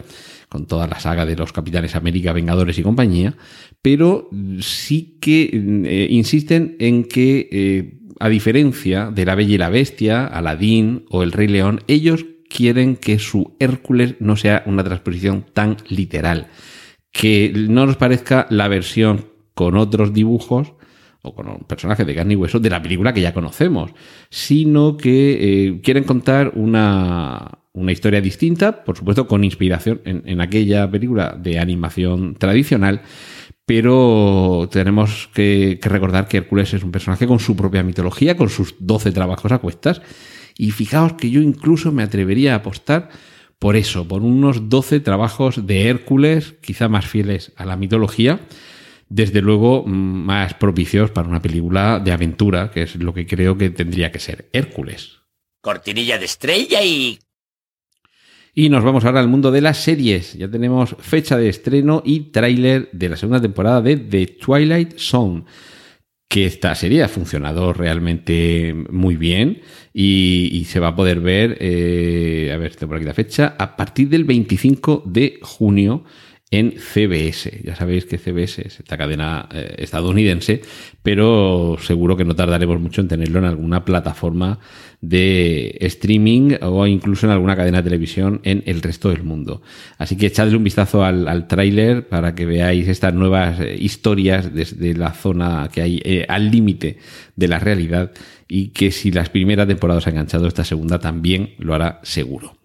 con 0.50 0.66
toda 0.66 0.88
la 0.88 1.00
saga 1.00 1.26
de 1.26 1.36
los 1.36 1.52
Capitanes 1.52 1.96
América, 1.96 2.34
Vengadores 2.34 2.78
y 2.80 2.84
compañía, 2.84 3.36
pero 3.82 4.30
sí 4.60 5.18
que 5.20 5.50
eh, 5.54 6.08
insisten 6.10 6.76
en 6.80 7.04
que, 7.04 7.50
eh, 7.52 8.00
a 8.20 8.30
diferencia 8.30 9.12
de 9.12 9.26
La 9.26 9.36
Bella 9.36 9.56
y 9.56 9.58
la 9.58 9.70
Bestia, 9.70 10.26
Aladín 10.26 11.06
o 11.10 11.24
El 11.24 11.34
Rey 11.34 11.48
León, 11.48 11.82
ellos 11.88 12.26
quieren 12.50 12.96
que 12.96 13.20
su 13.20 13.56
Hércules 13.60 14.16
no 14.20 14.38
sea 14.38 14.64
una 14.66 14.84
transposición 14.84 15.46
tan 15.54 15.78
literal, 15.90 16.48
que 17.12 17.52
no 17.54 17.86
nos 17.86 17.98
parezca 17.98 18.48
la 18.50 18.68
versión 18.68 19.26
con 19.54 19.76
otros 19.76 20.14
dibujos 20.14 20.74
o 21.24 21.36
con 21.36 21.50
un 21.50 21.60
personaje 21.60 22.06
de 22.06 22.16
carne 22.16 22.34
y 22.34 22.38
hueso 22.38 22.60
de 22.60 22.70
la 22.70 22.82
película 22.82 23.14
que 23.14 23.22
ya 23.22 23.34
conocemos, 23.34 23.92
sino 24.30 24.96
que 24.96 25.38
eh, 25.68 25.82
quieren 25.82 26.06
contar 26.06 26.54
una, 26.56 27.60
una 27.78 27.92
historia 27.92 28.22
distinta, 28.22 28.84
por 28.84 28.98
supuesto 28.98 29.28
con 29.28 29.44
inspiración 29.44 30.02
en, 30.06 30.42
aquella 30.42 30.90
película 30.90 31.38
de 31.40 31.60
animación 31.60 32.36
tradicional, 32.36 33.02
pero 33.66 34.68
tenemos 34.72 35.30
que, 35.34 35.80
recordar 35.82 36.28
que 36.28 36.38
Hércules 36.38 36.74
es 36.74 36.84
un 36.84 36.92
personaje 36.92 37.28
con 37.28 37.40
su 37.40 37.56
propia 37.56 37.84
mitología, 37.84 38.36
con 38.36 38.50
sus 38.50 38.76
12 38.80 39.12
trabajos 39.12 39.52
a 39.52 39.60
cuestas, 39.60 40.02
y 40.58 40.72
fijaos 40.72 41.14
que 41.14 41.30
yo 41.30 41.42
incluso 41.42 41.92
me 41.92 42.04
atrevería 42.04 42.54
a 42.54 42.58
apostar 42.58 43.10
por 43.60 43.76
eso, 43.76 44.08
por 44.08 44.22
unos 44.22 44.70
12 44.70 45.00
trabajos 45.00 45.68
de 45.68 45.88
Hércules, 45.88 46.56
quizá 46.62 46.90
más 46.90 47.08
fieles 47.08 47.54
a 47.56 47.66
la 47.66 47.76
mitología, 47.76 48.40
desde 49.10 49.42
luego 49.42 49.84
más 49.86 50.54
propicios 50.56 51.12
para 51.12 51.28
una 51.28 51.42
película 51.42 52.00
de 52.00 52.12
aventura, 52.12 52.72
que 52.72 52.84
es 52.84 52.96
lo 52.96 53.14
que 53.14 53.26
creo 53.26 53.58
que 53.58 53.70
tendría 53.70 54.12
que 54.12 54.20
ser 54.20 54.50
Hércules. 54.54 55.20
Cortinilla 55.62 56.18
de 56.18 56.26
estrella 56.26 56.84
y 56.84 57.20
y 58.58 58.70
nos 58.70 58.84
vamos 58.84 59.06
ahora 59.06 59.20
al 59.20 59.28
mundo 59.28 59.52
de 59.52 59.62
las 59.62 59.78
series. 59.78 60.34
Ya 60.34 60.50
tenemos 60.50 60.96
fecha 60.98 61.38
de 61.38 61.48
estreno 61.48 62.02
y 62.04 62.32
tráiler 62.32 62.90
de 62.92 63.10
la 63.10 63.16
segunda 63.16 63.40
temporada 63.40 63.84
de 63.84 63.98
The 63.98 64.26
Twilight 64.26 64.98
Zone. 64.98 65.44
Que 66.28 66.48
esta 66.48 66.74
serie 66.74 67.04
ha 67.04 67.08
funcionado 67.08 67.72
realmente 67.72 68.76
muy 68.90 69.16
bien 69.16 69.62
y, 69.94 70.66
se 70.68 70.80
va 70.80 70.88
a 70.88 70.96
poder 70.96 71.20
ver, 71.20 71.58
eh, 71.60 72.50
a 72.52 72.58
ver, 72.58 72.76
tengo 72.76 72.90
por 72.90 72.98
aquí 72.98 73.06
la 73.06 73.14
fecha, 73.14 73.56
a 73.60 73.76
partir 73.76 74.10
del 74.10 74.24
25 74.24 75.04
de 75.06 75.38
junio 75.44 76.04
en 76.50 76.80
CBS. 76.80 77.62
Ya 77.64 77.76
sabéis 77.76 78.06
que 78.06 78.18
CBS 78.18 78.66
es 78.66 78.80
esta 78.80 78.98
cadena 78.98 79.48
eh, 79.54 79.76
estadounidense, 79.78 80.62
pero 81.04 81.78
seguro 81.80 82.18
que 82.18 82.26
no 82.26 82.36
tardaremos 82.36 82.80
mucho 82.80 83.02
en 83.02 83.08
tenerlo 83.08 83.38
en 83.38 83.46
alguna 83.46 83.86
plataforma 83.86 84.58
de 85.02 85.78
streaming 85.82 86.56
o 86.62 86.88
incluso 86.88 87.28
en 87.28 87.32
alguna 87.32 87.56
cadena 87.56 87.78
de 87.78 87.84
televisión 87.84 88.42
en 88.44 88.64
el 88.66 88.82
resto 88.82 89.10
del 89.10 89.24
mundo. 89.24 89.62
Así 89.98 90.18
que 90.18 90.28
echadle 90.28 90.58
un 90.58 90.64
vistazo 90.64 91.04
al, 91.04 91.28
al 91.28 91.48
tráiler 91.48 92.08
para 92.08 92.34
que 92.34 92.46
veáis 92.46 92.88
estas 92.88 93.14
nuevas 93.14 93.60
eh, 93.60 93.76
historias 93.80 94.54
desde 94.54 94.96
la 94.96 95.14
zona 95.14 95.70
que 95.72 95.82
hay 95.82 96.02
eh, 96.04 96.26
al 96.28 96.50
límite 96.50 96.98
de 97.36 97.48
la 97.48 97.60
realidad 97.60 98.12
y 98.48 98.70
que 98.70 98.92
si 98.92 99.12
las 99.12 99.30
primeras 99.30 99.68
temporadas 99.68 100.08
ha 100.08 100.10
enganchado, 100.10 100.48
esta 100.48 100.64
segunda 100.64 101.00
también 101.00 101.54
lo 101.60 101.76
hará 101.76 102.00
seguro. 102.04 102.56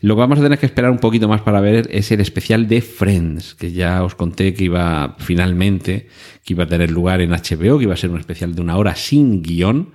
Lo 0.00 0.14
que 0.14 0.20
vamos 0.20 0.38
a 0.38 0.42
tener 0.42 0.58
que 0.58 0.66
esperar 0.66 0.90
un 0.90 0.98
poquito 0.98 1.28
más 1.28 1.42
para 1.42 1.60
ver 1.60 1.88
es 1.90 2.10
el 2.12 2.20
especial 2.20 2.68
de 2.68 2.80
Friends, 2.80 3.54
que 3.54 3.72
ya 3.72 4.04
os 4.04 4.14
conté 4.14 4.54
que 4.54 4.64
iba 4.64 5.16
finalmente, 5.18 6.08
que 6.44 6.54
iba 6.54 6.64
a 6.64 6.68
tener 6.68 6.90
lugar 6.90 7.20
en 7.20 7.30
HBO, 7.30 7.78
que 7.78 7.84
iba 7.84 7.94
a 7.94 7.98
ser 7.98 8.10
un 8.10 8.20
especial 8.20 8.54
de 8.54 8.62
una 8.62 8.76
hora 8.76 8.94
sin 8.94 9.42
guion 9.42 9.90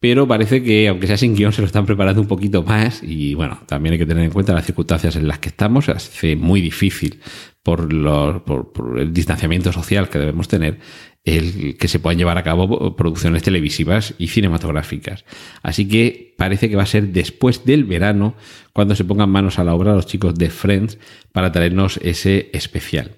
pero 0.00 0.26
parece 0.26 0.62
que, 0.62 0.88
aunque 0.88 1.06
sea 1.06 1.18
sin 1.18 1.36
guion, 1.36 1.52
se 1.52 1.60
lo 1.60 1.66
están 1.66 1.84
preparando 1.84 2.22
un 2.22 2.26
poquito 2.26 2.62
más 2.62 3.02
y 3.02 3.34
bueno, 3.34 3.60
también 3.66 3.92
hay 3.92 3.98
que 3.98 4.06
tener 4.06 4.24
en 4.24 4.30
cuenta 4.30 4.54
las 4.54 4.64
circunstancias 4.64 5.14
en 5.14 5.28
las 5.28 5.38
que 5.38 5.50
estamos, 5.50 5.84
se 5.84 5.92
hace 5.92 6.36
muy 6.36 6.62
difícil 6.62 7.20
por, 7.62 7.92
los, 7.92 8.40
por, 8.42 8.98
el 8.98 9.12
distanciamiento 9.12 9.72
social 9.72 10.08
que 10.08 10.18
debemos 10.18 10.48
tener 10.48 10.78
el 11.22 11.76
que 11.76 11.86
se 11.86 11.98
puedan 11.98 12.16
llevar 12.16 12.38
a 12.38 12.42
cabo 12.42 12.96
producciones 12.96 13.42
televisivas 13.42 14.14
y 14.16 14.28
cinematográficas. 14.28 15.26
Así 15.62 15.86
que 15.86 16.34
parece 16.38 16.70
que 16.70 16.76
va 16.76 16.84
a 16.84 16.86
ser 16.86 17.08
después 17.08 17.66
del 17.66 17.84
verano 17.84 18.34
cuando 18.72 18.96
se 18.96 19.04
pongan 19.04 19.28
manos 19.28 19.58
a 19.58 19.64
la 19.64 19.74
obra 19.74 19.94
los 19.94 20.06
chicos 20.06 20.34
de 20.34 20.48
Friends 20.48 20.98
para 21.32 21.52
traernos 21.52 21.98
ese 22.02 22.48
especial. 22.54 23.16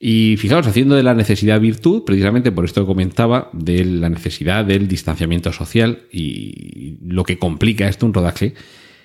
Y 0.00 0.36
fijaos, 0.38 0.66
haciendo 0.66 0.96
de 0.96 1.02
la 1.02 1.14
necesidad 1.14 1.60
virtud, 1.60 2.04
precisamente 2.04 2.52
por 2.52 2.64
esto 2.64 2.82
que 2.82 2.86
comentaba, 2.86 3.50
de 3.52 3.84
la 3.84 4.08
necesidad 4.08 4.64
del 4.64 4.88
distanciamiento 4.88 5.52
social 5.52 6.02
y 6.12 6.96
lo 7.04 7.24
que 7.24 7.38
complica 7.38 7.88
esto 7.88 8.04
un 8.04 8.14
rodaje, 8.14 8.54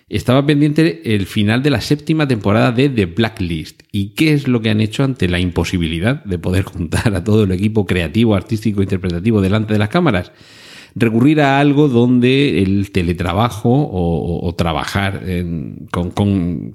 estaba 0.10 0.46
pendiente 0.46 1.15
el 1.15 1.27
final 1.27 1.62
de 1.62 1.69
la 1.69 1.81
séptima 1.81 2.27
temporada 2.27 2.72
de 2.72 2.89
The 2.89 3.05
Blacklist. 3.05 3.84
¿Y 3.91 4.10
qué 4.10 4.34
es 4.34 4.48
lo 4.48 4.62
que 4.62 4.72
han 4.72 4.81
hecho 4.81 5.03
ante 5.03 5.29
la 5.29 5.39
imposibilidad 5.39 6.24
de 6.25 6.39
poder 6.39 6.63
juntar 6.63 7.15
a 7.15 7.24
todo 7.24 7.43
el 7.43 7.51
equipo 7.51 7.86
creativo, 7.86 8.36
artístico, 8.36 8.81
interpretativo 8.81 9.39
delante 9.39 9.74
de 9.74 9.79
las 9.79 9.89
cámaras? 9.89 10.31
Recurrir 10.96 11.41
a 11.41 11.60
algo 11.60 11.88
donde 11.88 12.62
el 12.62 12.91
teletrabajo 12.91 13.69
o, 13.69 14.53
trabajar 14.55 15.22
con, 15.91 16.74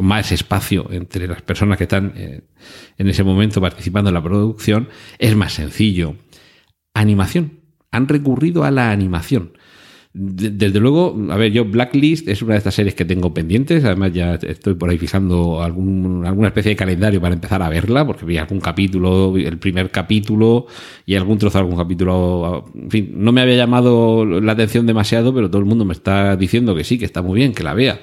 más 0.00 0.32
espacio 0.32 0.88
entre 0.90 1.26
las 1.28 1.42
personas 1.42 1.78
que 1.78 1.84
están 1.84 2.12
eh, 2.16 2.42
en 2.98 3.08
ese 3.08 3.24
momento 3.24 3.60
participando 3.60 4.10
en 4.10 4.14
la 4.14 4.22
producción 4.22 4.88
es 5.18 5.36
más 5.36 5.52
sencillo. 5.52 6.16
Animación. 6.94 7.60
Han 7.90 8.08
recurrido 8.08 8.64
a 8.64 8.70
la 8.70 8.90
animación. 8.90 9.52
Desde 10.14 10.78
luego, 10.78 11.16
a 11.30 11.36
ver, 11.38 11.52
yo 11.52 11.64
Blacklist 11.64 12.28
es 12.28 12.42
una 12.42 12.52
de 12.52 12.58
estas 12.58 12.74
series 12.74 12.94
que 12.94 13.06
tengo 13.06 13.32
pendientes. 13.32 13.82
Además, 13.82 14.12
ya 14.12 14.34
estoy 14.34 14.74
por 14.74 14.90
ahí 14.90 14.98
fijando 14.98 15.62
algún, 15.62 16.26
alguna 16.26 16.48
especie 16.48 16.70
de 16.70 16.76
calendario 16.76 17.18
para 17.18 17.34
empezar 17.34 17.62
a 17.62 17.70
verla, 17.70 18.06
porque 18.06 18.26
vi 18.26 18.36
algún 18.36 18.60
capítulo, 18.60 19.34
el 19.38 19.58
primer 19.58 19.90
capítulo 19.90 20.66
y 21.06 21.14
algún 21.14 21.38
trozo 21.38 21.56
de 21.56 21.64
algún 21.64 21.78
capítulo. 21.78 22.66
En 22.74 22.90
fin, 22.90 23.12
no 23.16 23.32
me 23.32 23.40
había 23.40 23.56
llamado 23.56 24.26
la 24.26 24.52
atención 24.52 24.86
demasiado, 24.86 25.32
pero 25.32 25.48
todo 25.48 25.60
el 25.60 25.66
mundo 25.66 25.86
me 25.86 25.94
está 25.94 26.36
diciendo 26.36 26.74
que 26.74 26.84
sí, 26.84 26.98
que 26.98 27.06
está 27.06 27.22
muy 27.22 27.36
bien, 27.36 27.54
que 27.54 27.62
la 27.62 27.72
vea. 27.72 27.98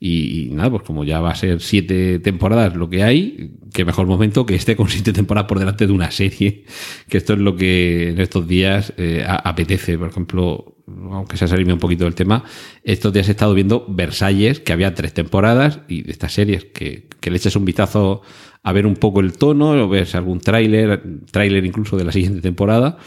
Y, 0.00 0.50
nada, 0.52 0.70
pues 0.70 0.82
como 0.82 1.04
ya 1.04 1.20
va 1.20 1.30
a 1.30 1.34
ser 1.36 1.60
siete 1.60 2.18
temporadas 2.18 2.74
lo 2.74 2.90
que 2.90 3.04
hay, 3.04 3.52
qué 3.72 3.84
mejor 3.84 4.06
momento 4.06 4.44
que 4.44 4.54
esté 4.56 4.74
con 4.76 4.88
siete 4.88 5.12
temporadas 5.12 5.48
por 5.48 5.60
delante 5.60 5.86
de 5.86 5.92
una 5.92 6.10
serie, 6.10 6.64
que 7.08 7.16
esto 7.16 7.34
es 7.34 7.38
lo 7.38 7.54
que 7.56 8.10
en 8.10 8.20
estos 8.20 8.46
días 8.48 8.92
eh, 8.96 9.24
apetece. 9.26 9.96
Por 9.96 10.10
ejemplo, 10.10 10.73
aunque 10.86 11.36
se 11.36 11.44
ha 11.46 11.48
salido 11.48 11.72
un 11.72 11.80
poquito 11.80 12.04
del 12.04 12.14
tema, 12.14 12.44
estos 12.82 13.12
días 13.12 13.28
he 13.28 13.32
estado 13.32 13.54
viendo 13.54 13.86
Versalles, 13.88 14.60
que 14.60 14.72
había 14.72 14.94
tres 14.94 15.14
temporadas, 15.14 15.80
y 15.88 16.02
de 16.02 16.12
estas 16.12 16.32
series, 16.32 16.64
que, 16.66 17.08
le 17.22 17.36
eches 17.36 17.56
un 17.56 17.64
vistazo 17.64 18.22
a 18.62 18.72
ver 18.72 18.86
un 18.86 18.96
poco 18.96 19.20
el 19.20 19.32
tono, 19.32 19.70
o 19.70 19.88
ves 19.88 20.14
algún 20.14 20.40
tráiler, 20.40 21.02
tráiler 21.30 21.64
incluso 21.64 21.96
de 21.96 22.04
la 22.04 22.12
siguiente 22.12 22.40
temporada, 22.40 22.98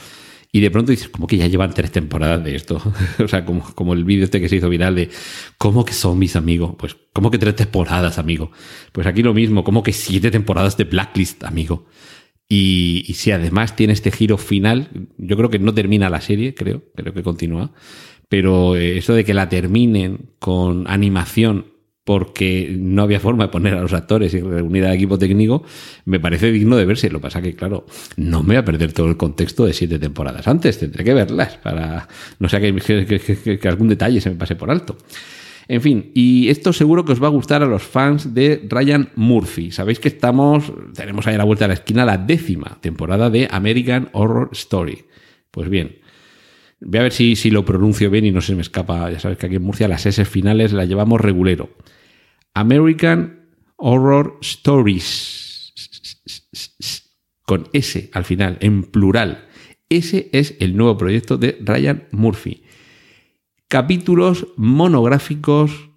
y 0.52 0.60
de 0.60 0.72
pronto 0.72 0.92
dices, 0.92 1.10
como 1.10 1.28
que 1.28 1.38
ya 1.38 1.46
llevan 1.46 1.74
tres 1.74 1.92
temporadas 1.92 2.44
de 2.44 2.56
esto. 2.56 2.82
o 3.24 3.28
sea, 3.28 3.46
como, 3.46 3.64
como 3.76 3.94
el 3.94 4.06
vídeo 4.06 4.24
este 4.24 4.40
que 4.40 4.50
se 4.50 4.56
hizo 4.56 4.70
viral 4.70 4.96
de, 4.96 5.10
¿cómo 5.58 5.86
que 5.86 5.94
son 5.94 6.18
mis 6.18 6.36
amigos? 6.36 6.76
Pues, 6.78 6.96
¿cómo 7.14 7.30
que 7.30 7.38
tres 7.38 7.56
temporadas, 7.56 8.18
amigo? 8.18 8.52
Pues 8.92 9.06
aquí 9.06 9.22
lo 9.22 9.34
mismo, 9.34 9.64
como 9.64 9.84
que 9.84 9.94
siete 9.94 10.32
temporadas 10.32 10.78
de 10.78 10.86
Blacklist, 10.86 11.44
amigo. 11.44 11.86
Y, 12.50 13.14
si 13.16 13.32
además 13.32 13.76
tiene 13.76 13.94
este 13.94 14.12
giro 14.12 14.38
final, 14.38 14.90
yo 15.18 15.36
creo 15.36 15.50
que 15.50 15.60
no 15.60 15.74
termina 15.74 16.10
la 16.10 16.22
serie, 16.22 16.54
creo, 16.54 16.84
creo 16.96 17.14
que 17.14 17.24
continúa. 17.24 17.74
pero 18.30 18.76
eh, 18.76 18.98
eso 18.98 19.14
de 19.14 19.26
que 19.26 19.34
la 19.34 19.50
terminen 19.50 20.32
con 20.40 20.88
animación 20.88 21.78
porque 22.08 22.74
no 22.80 23.02
había 23.02 23.20
forma 23.20 23.46
de 23.46 23.50
poner 23.50 23.74
a 23.74 23.82
los 23.82 23.92
actores 23.92 24.34
y 24.34 24.40
reunir 24.40 24.86
al 24.86 24.94
equipo 24.94 25.18
técnico, 25.18 25.64
me 26.06 26.22
parece 26.22 26.54
digno 26.54 26.78
de 26.78 26.86
verse. 26.86 27.10
Lo 27.10 27.20
que 27.20 27.24
pasa 27.24 27.42
que, 27.42 27.54
claro, 27.54 27.86
no 28.16 28.44
me 28.44 28.48
voy 28.48 28.56
a 28.56 28.64
perder 28.64 28.94
todo 28.94 29.08
el 29.10 29.18
contexto 29.18 29.66
de 29.66 29.74
siete 29.74 30.00
temporadas 30.00 30.48
antes, 30.48 30.80
tendré 30.80 31.04
que 31.04 31.14
verlas 31.14 31.58
para 31.58 32.08
no 32.40 32.48
sea 32.48 32.62
que, 32.62 33.60
que 33.60 33.68
algún 33.68 33.90
detalle 33.90 34.22
se 34.22 34.30
me 34.30 34.38
pase 34.38 34.56
por 34.56 34.72
alto. 34.72 34.98
En 35.70 35.82
fin, 35.82 36.12
y 36.14 36.48
esto 36.50 36.72
seguro 36.72 37.04
que 37.04 37.12
os 37.12 37.22
va 37.22 37.28
a 37.28 37.32
gustar 37.32 37.62
a 37.62 37.66
los 37.66 37.84
fans 37.84 38.34
de 38.34 38.66
Ryan 38.70 39.10
Murphy. 39.16 39.72
Sabéis 39.72 40.00
que 40.00 40.08
estamos, 40.08 40.72
tenemos 40.96 41.28
ahí 41.28 41.36
a 41.36 41.40
la 41.40 41.44
vuelta 41.44 41.66
de 41.66 41.70
la 41.70 41.74
esquina 41.74 42.06
la 42.06 42.18
décima 42.18 42.78
temporada 42.80 43.30
de 43.30 43.50
American 43.52 44.10
Horror 44.14 44.50
Story. 44.54 45.04
Pues 45.52 45.70
bien, 45.70 46.00
voy 46.80 47.00
a 47.00 47.04
ver 47.04 47.12
si, 47.12 47.36
si 47.36 47.52
lo 47.52 47.66
pronuncio 47.66 48.10
bien 48.10 48.26
y 48.26 48.32
no 48.32 48.40
se 48.40 48.56
me 48.56 48.62
escapa. 48.62 49.12
Ya 49.12 49.20
sabéis 49.20 49.40
que 49.40 49.48
aquí 49.48 49.56
en 49.56 49.64
Murcia 49.64 49.90
las 49.90 50.06
S 50.06 50.24
finales 50.24 50.72
las 50.72 50.88
llevamos 50.88 51.20
regulero. 51.20 51.70
American 52.54 53.48
Horror 53.76 54.38
Stories. 54.42 55.74
Con 57.46 57.68
S 57.74 58.10
al 58.14 58.24
final, 58.24 58.58
en 58.62 58.84
plural. 58.84 59.48
Ese 59.90 60.30
es 60.32 60.56
el 60.60 60.78
nuevo 60.78 60.98
proyecto 60.98 61.38
de 61.38 61.58
Ryan 61.62 62.08
Murphy. 62.12 62.64
Capítulos 63.68 64.48
monográficos 64.56 65.90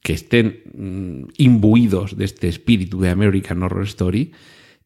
que 0.00 0.12
estén 0.14 0.62
mm, 0.74 1.32
imbuidos 1.38 2.16
de 2.16 2.24
este 2.24 2.48
espíritu 2.48 3.00
de 3.00 3.10
American 3.10 3.62
Horror 3.62 3.84
Story 3.84 4.32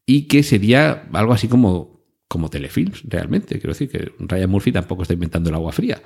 y 0.05 0.29
que 0.29 0.43
sería 0.43 1.09
algo 1.12 1.33
así 1.33 1.49
como 1.49 1.97
como 2.29 2.50
telefilms, 2.50 3.03
realmente. 3.05 3.59
Quiero 3.59 3.73
decir 3.73 3.88
que 3.88 4.11
Ryan 4.19 4.50
Murphy 4.50 4.73
tampoco 4.73 5.03
está 5.03 5.15
inventando 5.15 5.49
el 5.49 5.55
agua 5.55 5.73
fría. 5.73 6.03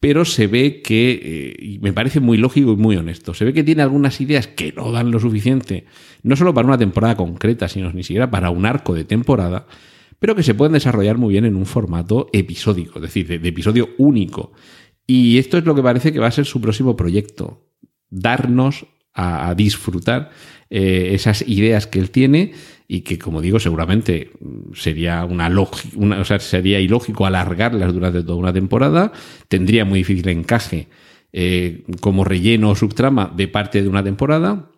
Pero 0.00 0.24
se 0.24 0.46
ve 0.46 0.82
que, 0.82 1.20
eh, 1.22 1.56
y 1.64 1.78
me 1.78 1.92
parece 1.92 2.20
muy 2.20 2.38
lógico 2.38 2.72
y 2.72 2.76
muy 2.76 2.96
honesto, 2.96 3.34
se 3.34 3.44
ve 3.44 3.52
que 3.52 3.62
tiene 3.62 3.82
algunas 3.82 4.20
ideas 4.20 4.48
que 4.48 4.72
no 4.72 4.90
dan 4.90 5.10
lo 5.10 5.20
suficiente, 5.20 5.86
no 6.22 6.36
solo 6.36 6.52
para 6.54 6.66
una 6.66 6.78
temporada 6.78 7.16
concreta, 7.16 7.68
sino 7.68 7.92
ni 7.92 8.02
siquiera 8.02 8.30
para 8.30 8.50
un 8.50 8.66
arco 8.66 8.94
de 8.94 9.04
temporada, 9.04 9.66
pero 10.18 10.34
que 10.34 10.42
se 10.42 10.54
pueden 10.54 10.72
desarrollar 10.72 11.18
muy 11.18 11.32
bien 11.32 11.44
en 11.44 11.56
un 11.56 11.66
formato 11.66 12.28
episódico, 12.32 12.98
es 12.98 13.02
decir, 13.02 13.26
de, 13.26 13.48
episodio 13.48 13.90
único. 13.98 14.52
Y 15.12 15.38
esto 15.38 15.58
es 15.58 15.64
lo 15.64 15.74
que 15.74 15.82
parece 15.82 16.12
que 16.12 16.20
va 16.20 16.28
a 16.28 16.30
ser 16.30 16.44
su 16.44 16.60
próximo 16.60 16.94
proyecto, 16.94 17.66
darnos 18.10 18.86
a, 19.12 19.52
disfrutar 19.56 20.30
eh, 20.70 21.10
esas 21.14 21.42
ideas 21.48 21.88
que 21.88 21.98
él 21.98 22.10
tiene 22.10 22.52
y 22.86 23.00
que, 23.00 23.18
como 23.18 23.40
digo, 23.40 23.58
seguramente 23.58 24.30
sería 24.72 25.24
una, 25.24 25.50
una 25.96 26.20
o 26.20 26.24
sea, 26.24 26.38
sería 26.38 26.78
ilógico 26.78 27.26
alargarlas 27.26 27.92
durante 27.92 28.22
toda 28.22 28.36
una 28.36 28.52
temporada, 28.52 29.10
tendría 29.48 29.84
muy 29.84 29.98
difícil 29.98 30.28
encaje 30.28 30.86
eh, 31.32 31.82
como 32.00 32.22
relleno 32.22 32.70
o 32.70 32.76
subtrama 32.76 33.32
de 33.34 33.48
parte 33.48 33.82
de 33.82 33.88
una 33.88 34.04
temporada. 34.04 34.70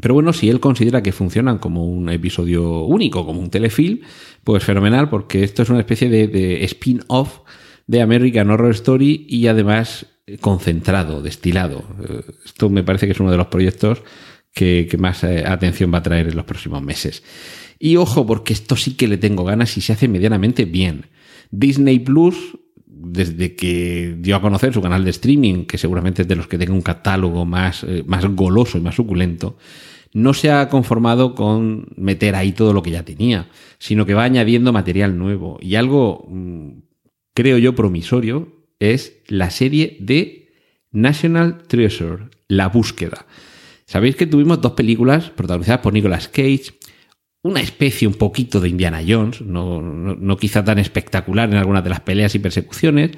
Pero 0.00 0.14
bueno, 0.14 0.32
si 0.32 0.48
él 0.48 0.60
considera 0.60 1.02
que 1.02 1.12
funcionan 1.12 1.58
como 1.58 1.84
un 1.84 2.08
episodio 2.08 2.84
único, 2.84 3.26
como 3.26 3.40
un 3.40 3.50
telefilm, 3.50 4.00
pues 4.44 4.64
fenomenal, 4.64 5.10
porque 5.10 5.44
esto 5.44 5.60
es 5.60 5.68
una 5.68 5.80
especie 5.80 6.08
de, 6.08 6.64
spin-off 6.64 7.40
de 7.88 8.00
American 8.02 8.50
Horror 8.50 8.70
Story 8.70 9.26
y 9.28 9.48
además 9.48 10.06
concentrado, 10.40 11.22
destilado. 11.22 11.84
Eh, 12.08 12.22
esto 12.44 12.68
me 12.68 12.84
parece 12.84 13.06
que 13.06 13.12
es 13.12 13.20
uno 13.20 13.32
de 13.32 13.36
los 13.36 13.48
proyectos 13.48 14.02
que, 14.54 14.88
más 14.98 15.24
eh, 15.24 15.44
atención 15.46 15.92
va 15.92 15.98
a 15.98 16.02
traer 16.02 16.28
en 16.28 16.36
los 16.36 16.44
próximos 16.44 16.82
meses. 16.82 17.22
Y 17.78 17.96
ojo, 17.96 18.26
porque 18.26 18.52
esto 18.52 18.76
sí 18.76 18.94
que 18.94 19.08
le 19.08 19.16
tengo 19.16 19.44
ganas 19.44 19.76
y 19.76 19.80
se 19.80 19.92
hace 19.92 20.08
medianamente 20.08 20.64
bien. 20.64 21.06
Disney 21.50 22.00
Plus, 22.00 22.58
desde 22.86 23.54
que 23.54 24.16
dio 24.18 24.36
a 24.36 24.42
conocer 24.42 24.74
su 24.74 24.82
canal 24.82 25.04
de 25.04 25.10
streaming, 25.10 25.64
que 25.64 25.78
seguramente 25.78 26.22
es 26.22 26.28
de 26.28 26.36
los 26.36 26.48
que 26.48 26.58
tenga 26.58 26.74
un 26.74 26.82
catálogo 26.82 27.44
más, 27.44 27.84
eh, 27.84 28.02
más 28.06 28.24
goloso 28.26 28.76
y 28.76 28.80
más 28.80 28.96
suculento, 28.96 29.56
no 30.12 30.34
se 30.34 30.50
ha 30.50 30.68
conformado 30.68 31.34
con 31.34 31.86
meter 31.96 32.34
ahí 32.34 32.52
todo 32.52 32.72
lo 32.72 32.82
que 32.82 32.90
ya 32.90 33.04
tenía, 33.04 33.48
sino 33.78 34.04
que 34.04 34.14
va 34.14 34.24
añadiendo 34.24 34.72
material 34.72 35.16
nuevo. 35.16 35.58
Y 35.60 35.76
algo, 35.76 36.26
mm, 36.28 36.87
creo 37.38 37.56
yo, 37.56 37.76
promisorio, 37.76 38.48
es 38.80 39.22
la 39.28 39.50
serie 39.50 39.96
de 40.00 40.50
National 40.90 41.62
Treasure, 41.68 42.30
La 42.48 42.68
Búsqueda. 42.68 43.26
Sabéis 43.86 44.16
que 44.16 44.26
tuvimos 44.26 44.60
dos 44.60 44.72
películas 44.72 45.30
protagonizadas 45.30 45.80
por 45.80 45.92
Nicolas 45.92 46.26
Cage, 46.26 46.72
una 47.44 47.60
especie 47.60 48.08
un 48.08 48.14
poquito 48.14 48.58
de 48.58 48.70
Indiana 48.70 49.04
Jones, 49.06 49.40
no, 49.40 50.36
quizá 50.36 50.64
tan 50.64 50.80
espectacular 50.80 51.48
en 51.48 51.58
algunas 51.58 51.84
de 51.84 51.90
las 51.90 52.00
peleas 52.00 52.34
y 52.34 52.40
persecuciones, 52.40 53.12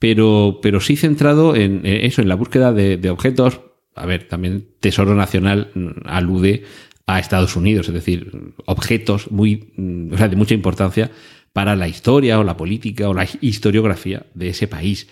pero, 0.00 0.58
pero 0.60 0.80
sí 0.80 0.96
centrado 0.96 1.54
en 1.54 1.82
eso, 1.84 2.22
en 2.22 2.28
la 2.28 2.34
búsqueda 2.34 2.72
de, 2.72 3.08
objetos. 3.08 3.60
A 3.94 4.04
ver, 4.04 4.26
también 4.26 4.66
Tesoro 4.80 5.14
Nacional 5.14 5.70
alude 6.06 6.64
a 7.06 7.20
Estados 7.20 7.54
Unidos, 7.54 7.86
es 7.86 7.94
decir, 7.94 8.32
objetos 8.66 9.30
muy, 9.30 10.10
o 10.10 10.16
sea, 10.16 10.26
de 10.26 10.34
mucha 10.34 10.54
importancia 10.54 11.12
para 11.54 11.76
la 11.76 11.86
historia 11.86 12.40
o 12.40 12.44
la 12.44 12.56
política 12.56 13.08
o 13.08 13.14
la 13.14 13.26
historiografía 13.40 14.26
de 14.34 14.48
ese 14.48 14.66
país. 14.66 15.08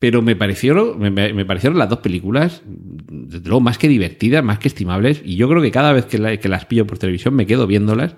Pero 0.00 0.22
me 0.22 0.34
parecieron, 0.34 0.98
me, 0.98 1.44
parecieron 1.46 1.78
las 1.78 1.88
dos 1.88 2.00
películas, 2.00 2.62
desde 2.66 3.48
luego, 3.48 3.60
más 3.60 3.78
que 3.78 3.88
divertidas, 3.88 4.44
más 4.44 4.58
que 4.58 4.66
estimables. 4.68 5.22
Y 5.24 5.36
yo 5.36 5.48
creo 5.48 5.62
que 5.62 5.70
cada 5.70 5.92
vez 5.92 6.06
que, 6.06 6.18
las 6.18 6.66
pillo 6.66 6.86
por 6.86 6.98
televisión 6.98 7.34
me 7.34 7.46
quedo 7.46 7.68
viéndolas. 7.68 8.16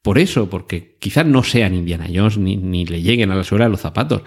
Por 0.00 0.18
eso, 0.18 0.48
porque 0.48 0.96
quizás 1.00 1.26
no 1.26 1.42
sean 1.42 1.74
Indiana 1.74 2.06
Jones 2.06 2.38
ni, 2.38 2.86
le 2.86 3.02
lleguen 3.02 3.32
a 3.32 3.34
la 3.34 3.42
suela 3.42 3.64
de 3.64 3.72
los 3.72 3.80
zapatos. 3.80 4.22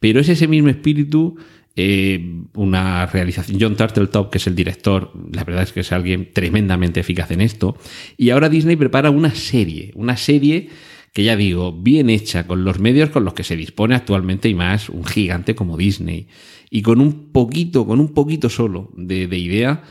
Pero 0.00 0.18
es 0.18 0.28
ese 0.28 0.48
mismo 0.48 0.68
espíritu, 0.68 1.36
eh, 1.76 2.42
una 2.54 3.06
realización. 3.06 3.58
John 3.60 3.76
Turtletop, 3.76 4.30
que 4.32 4.38
es 4.38 4.46
el 4.48 4.56
director, 4.56 5.12
la 5.32 5.44
verdad 5.44 5.62
es 5.62 5.72
que 5.72 5.80
es 5.80 5.92
alguien 5.92 6.32
tremendamente 6.34 6.98
eficaz 6.98 7.30
en 7.30 7.40
esto. 7.40 7.78
Y 8.16 8.30
ahora 8.30 8.48
Disney 8.48 8.74
prepara 8.74 9.10
una 9.10 9.32
serie, 9.32 9.92
una 9.94 10.16
serie 10.16 10.68
que 11.12 11.24
ya 11.24 11.36
digo, 11.36 11.72
bien 11.72 12.08
hecha, 12.08 12.46
con 12.46 12.64
los 12.64 12.78
medios 12.78 13.10
con 13.10 13.24
los 13.24 13.34
que 13.34 13.44
se 13.44 13.56
dispone 13.56 13.94
actualmente 13.94 14.48
y 14.48 14.54
más 14.54 14.88
un 14.88 15.04
gigante 15.04 15.54
como 15.54 15.76
Disney. 15.76 16.28
Y 16.70 16.80
con 16.80 17.00
un 17.00 17.32
poquito, 17.32 17.86
con 17.86 18.00
un 18.00 18.14
poquito 18.14 18.48
solo 18.48 18.90
de, 18.96 19.26
idea, 19.36 19.82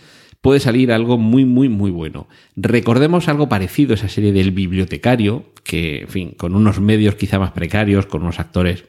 puede 0.42 0.60
salir 0.60 0.92
algo 0.92 1.20
muy, 1.20 1.46
muy, 1.46 1.70
muy 1.70 1.92
bueno. 1.92 2.28
Recordemos 2.56 3.28
algo 3.28 3.48
parecido 3.50 3.92
a 3.92 3.96
esa 3.96 4.10
serie 4.10 4.34
del 4.34 4.52
bibliotecario, 4.52 5.54
que, 5.64 6.02
en 6.02 6.08
fin, 6.08 6.32
con 6.32 6.56
unos 6.56 6.80
medios 6.80 7.14
quizá 7.16 7.38
más 7.38 7.52
precarios, 7.52 8.08
con 8.08 8.24
unos 8.24 8.40
actores 8.40 8.86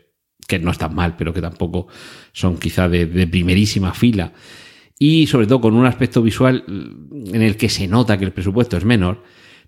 que 0.49 0.59
no 0.59 0.71
están 0.71 0.95
mal, 0.95 1.17
pero 1.17 1.35
que 1.35 1.43
tampoco 1.43 1.89
son 2.33 2.57
quizá 2.57 2.89
de, 2.89 3.05
de 3.05 3.27
primerísima 3.27 3.93
fila, 3.93 4.33
y 4.99 5.27
sobre 5.27 5.47
todo 5.47 5.61
con 5.61 5.75
un 5.75 5.85
aspecto 5.85 6.23
visual 6.23 6.65
en 6.67 7.43
el 7.43 7.57
que 7.57 7.69
se 7.69 7.89
nota 7.89 8.19
que 8.19 8.25
el 8.25 8.33
presupuesto 8.33 8.79
es 8.79 8.85
menor, 8.87 9.23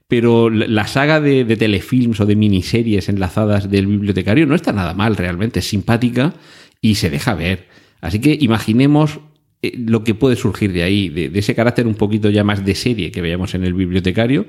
pero 0.09 0.51
la 0.51 0.87
saga 0.87 1.21
de, 1.21 1.45
telefilms 1.57 2.21
o 2.21 2.27
de 2.27 2.37
miniseries 2.37 3.09
enlazadas 3.09 3.71
del 3.71 3.87
bibliotecario 3.87 4.47
no 4.47 4.55
está 4.55 4.73
nada 4.73 4.95
mal 4.95 5.17
realmente, 5.17 5.61
es 5.61 5.69
simpática 5.69 6.35
y 6.81 6.97
se 6.97 7.11
deja 7.11 7.35
ver. 7.35 7.69
Así 8.01 8.21
que 8.21 8.37
imaginemos 8.39 9.21
eh, 9.63 9.73
lo 9.79 10.05
que 10.05 10.15
puede 10.15 10.37
surgir 10.37 10.73
de 10.73 10.83
ahí, 10.83 11.09
de, 11.09 11.31
ese 11.35 11.55
carácter 11.55 11.87
un 11.87 11.95
poquito 11.95 12.29
ya 12.29 12.45
más 12.45 12.65
de 12.65 12.75
serie 12.75 13.11
que 13.11 13.23
veíamos 13.23 13.55
en 13.55 13.65
el 13.65 13.73
bibliotecario 13.73 14.47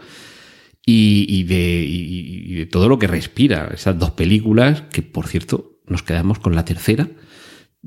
y, 0.85 1.43
de, 1.43 1.83
y 1.87 2.53
de 2.53 2.65
todo 2.67 2.89
lo 2.89 2.99
que 2.99 3.07
respira 3.07 3.71
esas 3.73 3.97
dos 3.97 4.11
películas, 4.11 4.83
que 4.91 5.01
por 5.01 5.27
cierto 5.27 5.79
nos 5.87 6.03
quedamos 6.03 6.37
con 6.37 6.53
la 6.53 6.65
tercera 6.65 7.07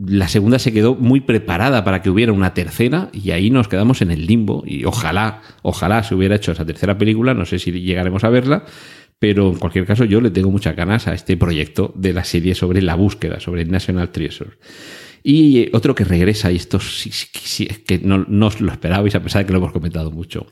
la 0.07 0.29
segunda 0.29 0.59
se 0.59 0.73
quedó 0.73 0.95
muy 0.95 1.21
preparada 1.21 1.85
para 1.85 2.03
que 2.03 2.11
hubiera 2.11 2.33
una 2.33 2.55
tercera 2.55 3.11
y 3.13 3.33
ahí 3.33 3.51
nos 3.51 3.67
quedamos 3.67 4.01
en 4.01 4.11
el 4.11 4.27
limbo 4.27 4.63
y 4.65 4.85
ojalá, 4.85 5.43
ojalá 5.63 6.05
se 6.05 6.15
hubiera 6.15 6.37
hecho 6.37 6.53
esa 6.53 6.65
tercera 6.65 6.97
película, 6.97 7.35
no 7.35 7.45
sé 7.45 7.59
si 7.59 7.73
llegaremos 7.73 8.23
a 8.23 8.29
verla, 8.29 8.65
pero 9.19 9.49
en 9.49 9.57
cualquier 9.57 9.87
caso 9.87 10.05
yo 10.05 10.21
le 10.21 10.31
tengo 10.31 10.51
muchas 10.51 10.77
ganas 10.77 11.09
a 11.09 11.15
este 11.15 11.37
proyecto 11.37 11.93
de 11.97 12.13
la 12.13 12.23
serie 12.23 12.55
sobre 12.55 12.81
la 12.81 12.95
búsqueda, 12.95 13.41
sobre 13.41 13.63
el 13.63 13.71
National 13.71 14.11
Treasure. 14.11 14.53
Y 15.25 15.69
otro 15.75 15.97
que 15.97 16.05
regresa, 16.05 16.53
y 16.53 16.57
esto 16.57 16.79
sí, 16.79 17.67
es 17.69 17.79
que 17.81 17.99
no, 17.99 18.25
no 18.29 18.47
os 18.47 18.61
lo 18.61 18.71
esperabais 18.71 19.17
a 19.17 19.23
pesar 19.23 19.43
de 19.43 19.47
que 19.47 19.53
lo 19.53 19.59
hemos 19.59 19.73
comentado 19.73 20.13
mucho. 20.13 20.47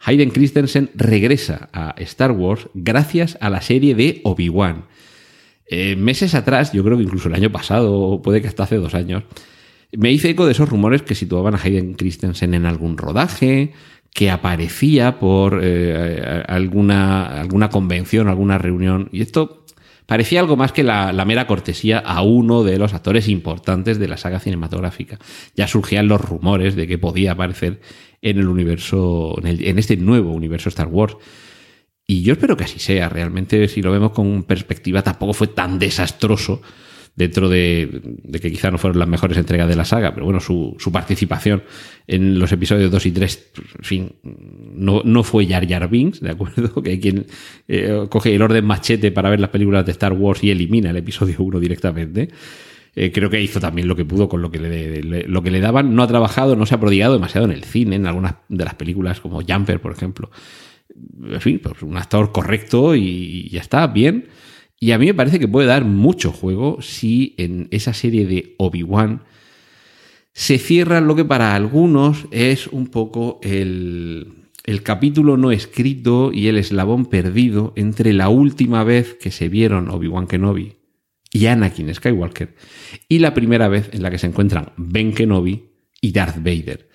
Hayden 0.00 0.30
Christensen 0.30 0.90
regresa 0.94 1.68
a 1.72 1.94
Star 1.98 2.32
Wars 2.32 2.68
gracias 2.72 3.36
a 3.42 3.50
la 3.50 3.60
serie 3.60 3.94
de 3.94 4.22
Obi-Wan. 4.24 4.86
Eh, 5.70 5.96
meses 5.96 6.34
atrás, 6.34 6.72
yo 6.72 6.82
creo 6.82 6.96
que 6.96 7.04
incluso 7.04 7.28
el 7.28 7.34
año 7.34 7.52
pasado, 7.52 8.20
puede 8.22 8.40
que 8.40 8.48
hasta 8.48 8.62
hace 8.62 8.76
dos 8.76 8.94
años, 8.94 9.24
me 9.96 10.12
hice 10.12 10.30
eco 10.30 10.46
de 10.46 10.52
esos 10.52 10.68
rumores 10.68 11.02
que 11.02 11.14
situaban 11.14 11.54
a 11.54 11.60
Hayden 11.62 11.94
Christensen 11.94 12.54
en 12.54 12.66
algún 12.66 12.98
rodaje, 12.98 13.72
que 14.12 14.30
aparecía 14.30 15.18
por 15.18 15.60
eh, 15.62 16.42
alguna, 16.48 17.40
alguna 17.40 17.70
convención, 17.70 18.28
alguna 18.28 18.58
reunión. 18.58 19.08
Y 19.12 19.22
esto 19.22 19.64
parecía 20.06 20.40
algo 20.40 20.56
más 20.56 20.72
que 20.72 20.82
la, 20.82 21.12
mera 21.26 21.46
cortesía 21.46 21.98
a 21.98 22.22
uno 22.22 22.64
de 22.64 22.78
los 22.78 22.94
actores 22.94 23.28
importantes 23.28 23.98
de 23.98 24.08
la 24.08 24.16
saga 24.16 24.40
cinematográfica. 24.40 25.18
Ya 25.54 25.68
surgían 25.68 26.08
los 26.08 26.20
rumores 26.20 26.76
de 26.76 26.86
que 26.86 26.98
podía 26.98 27.32
aparecer 27.32 27.80
en 28.22 28.38
el 28.38 28.48
universo, 28.48 29.38
en 29.44 29.78
este 29.78 29.96
nuevo 29.96 30.32
universo 30.32 30.70
Star 30.70 30.88
Wars. 30.88 31.16
Y 32.10 32.22
yo 32.22 32.32
espero 32.32 32.56
que 32.56 32.64
así 32.64 32.78
sea. 32.78 33.10
Realmente, 33.10 33.68
si 33.68 33.82
lo 33.82 33.92
vemos 33.92 34.12
con 34.12 34.42
perspectiva, 34.44 35.02
tampoco 35.02 35.34
fue 35.34 35.48
tan 35.48 35.78
desastroso 35.78 36.62
dentro 37.14 37.50
de, 37.50 38.00
de, 38.22 38.40
que 38.40 38.50
quizá 38.50 38.70
no 38.70 38.78
fueron 38.78 38.98
las 38.98 39.08
mejores 39.08 39.36
entregas 39.36 39.68
de 39.68 39.76
la 39.76 39.84
saga, 39.84 40.14
pero 40.14 40.24
bueno, 40.24 40.40
su, 40.40 40.76
participación 40.90 41.64
en 42.06 42.38
los 42.38 42.50
episodios 42.52 42.90
2 42.90 43.06
y 43.06 43.10
3, 43.10 43.50
en 43.78 43.84
fin, 43.84 44.12
no, 44.22 45.02
no 45.04 45.24
fue 45.24 45.46
Jar 45.46 45.68
Jar 45.68 45.90
¿de 45.90 46.30
acuerdo? 46.30 46.80
Que 46.82 46.90
hay 46.90 47.00
quien 47.00 47.26
eh, 47.66 48.06
coge 48.08 48.34
el 48.34 48.40
orden 48.40 48.64
machete 48.64 49.10
para 49.10 49.28
ver 49.30 49.40
las 49.40 49.50
películas 49.50 49.84
de 49.84 49.92
Star 49.92 50.12
Wars 50.12 50.44
y 50.44 50.50
elimina 50.50 50.90
el 50.90 50.96
episodio 50.96 51.36
1 51.40 51.60
directamente. 51.60 52.28
Eh, 52.94 53.12
creo 53.12 53.28
que 53.28 53.42
hizo 53.42 53.60
también 53.60 53.86
lo 53.86 53.96
que 53.96 54.04
pudo 54.04 54.28
con 54.28 54.40
lo 54.40 54.50
que 54.50 54.60
le, 54.60 55.24
lo 55.24 55.42
que 55.42 55.50
le 55.50 55.60
daban. 55.60 55.94
No 55.94 56.04
ha 56.04 56.06
trabajado, 56.06 56.56
no 56.56 56.66
se 56.66 56.74
ha 56.74 56.80
prodigado 56.80 57.14
demasiado 57.14 57.46
en 57.46 57.52
el 57.52 57.64
cine, 57.64 57.96
en 57.96 58.06
algunas 58.06 58.36
de 58.48 58.64
las 58.64 58.74
películas 58.74 59.20
como 59.20 59.42
Jumper, 59.42 59.80
por 59.80 59.92
ejemplo. 59.92 60.30
En 60.94 61.40
fin, 61.40 61.60
pues 61.62 61.82
un 61.82 61.96
actor 61.96 62.32
correcto 62.32 62.94
y, 62.94 63.48
ya 63.50 63.60
está, 63.60 63.86
bien. 63.86 64.28
Y 64.80 64.92
a 64.92 64.98
mí 64.98 65.06
me 65.06 65.14
parece 65.14 65.38
que 65.38 65.48
puede 65.48 65.66
dar 65.66 65.84
mucho 65.84 66.32
juego 66.32 66.80
si 66.80 67.34
en 67.38 67.68
esa 67.70 67.92
serie 67.92 68.26
de 68.26 68.54
Obi-Wan 68.58 69.24
se 70.32 70.58
cierra 70.58 71.00
lo 71.00 71.16
que 71.16 71.24
para 71.24 71.54
algunos 71.56 72.26
es 72.30 72.68
un 72.68 72.86
poco 72.86 73.40
el, 73.42 74.50
el 74.64 74.82
capítulo 74.84 75.36
no 75.36 75.50
escrito 75.50 76.30
y 76.32 76.46
el 76.46 76.58
eslabón 76.58 77.06
perdido 77.06 77.72
entre 77.74 78.12
la 78.12 78.28
última 78.28 78.84
vez 78.84 79.14
que 79.14 79.32
se 79.32 79.48
vieron 79.48 79.90
Obi-Wan 79.90 80.28
Kenobi 80.28 80.76
y 81.32 81.46
Anakin 81.46 81.92
Skywalker 81.94 82.54
y 83.08 83.18
la 83.18 83.34
primera 83.34 83.68
vez 83.68 83.90
en 83.92 84.02
la 84.02 84.10
que 84.10 84.18
se 84.18 84.26
encuentran 84.26 84.72
Ben 84.76 85.12
Kenobi 85.12 85.70
y 86.00 86.12
Darth 86.12 86.36
Vader. 86.36 86.88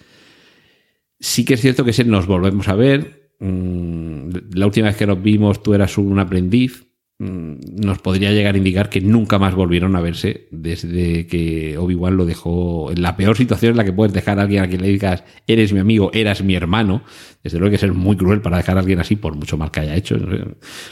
Sí 1.19 1.45
que 1.45 1.55
es 1.55 1.61
cierto 1.61 1.83
que 1.83 1.93
si 1.93 2.03
nos 2.03 2.27
volvemos 2.27 2.67
a 2.67 2.75
ver. 2.75 3.22
La 3.43 4.65
última 4.65 4.87
vez 4.87 4.95
que 4.95 5.05
nos 5.05 5.21
vimos 5.21 5.61
tú 5.61 5.73
eras 5.73 5.97
un 5.97 6.17
aprendiz. 6.17 6.87
Nos 7.19 7.99
podría 7.99 8.31
llegar 8.31 8.55
a 8.55 8.57
indicar 8.57 8.89
que 8.89 8.99
nunca 8.99 9.37
más 9.39 9.53
volvieron 9.53 9.95
a 9.95 10.01
verse 10.01 10.47
desde 10.51 11.27
que 11.27 11.77
Obi-Wan 11.77 12.17
lo 12.17 12.25
dejó 12.25 12.91
en 12.91 13.01
la 13.01 13.15
peor 13.15 13.37
situación 13.37 13.71
en 13.71 13.77
la 13.77 13.85
que 13.85 13.93
puedes 13.93 14.13
dejar 14.13 14.39
a 14.39 14.41
alguien 14.41 14.63
a 14.63 14.67
quien 14.67 14.81
le 14.81 14.89
digas 14.89 15.23
eres 15.47 15.71
mi 15.71 15.79
amigo, 15.79 16.09
eras 16.13 16.43
mi 16.43 16.55
hermano. 16.55 17.03
Desde 17.43 17.59
luego 17.59 17.71
hay 17.71 17.75
que 17.75 17.85
ser 17.85 17.93
muy 17.93 18.17
cruel 18.17 18.41
para 18.41 18.57
dejar 18.57 18.77
a 18.77 18.79
alguien 18.79 18.99
así, 18.99 19.15
por 19.15 19.35
mucho 19.35 19.57
mal 19.57 19.71
que 19.71 19.81
haya 19.81 19.95
hecho. 19.95 20.17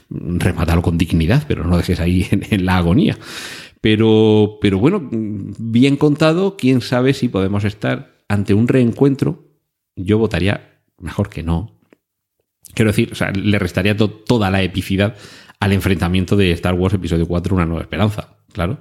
Remátalo 0.09 0.81
con 0.81 0.97
dignidad, 0.97 1.43
pero 1.47 1.65
no 1.65 1.77
dejes 1.77 1.99
ahí 1.99 2.27
en, 2.31 2.43
en 2.49 2.65
la 2.65 2.77
agonía. 2.77 3.17
Pero, 3.81 4.59
pero 4.61 4.77
bueno, 4.77 5.09
bien 5.11 5.97
contado, 5.97 6.55
quién 6.55 6.81
sabe 6.81 7.13
si 7.13 7.29
podemos 7.29 7.63
estar 7.65 8.13
ante 8.27 8.53
un 8.53 8.67
reencuentro. 8.67 9.49
Yo 9.95 10.17
votaría 10.17 10.81
mejor 10.99 11.29
que 11.29 11.43
no. 11.43 11.80
Quiero 12.73 12.91
decir, 12.91 13.09
o 13.11 13.15
sea, 13.15 13.31
le 13.31 13.59
restaría 13.59 13.95
to 13.95 14.09
toda 14.09 14.49
la 14.49 14.61
epicidad 14.61 15.15
al 15.59 15.73
enfrentamiento 15.73 16.35
de 16.35 16.51
Star 16.51 16.73
Wars 16.73 16.93
Episodio 16.93 17.27
4, 17.27 17.55
Una 17.55 17.65
Nueva 17.65 17.83
Esperanza, 17.83 18.37
claro. 18.51 18.79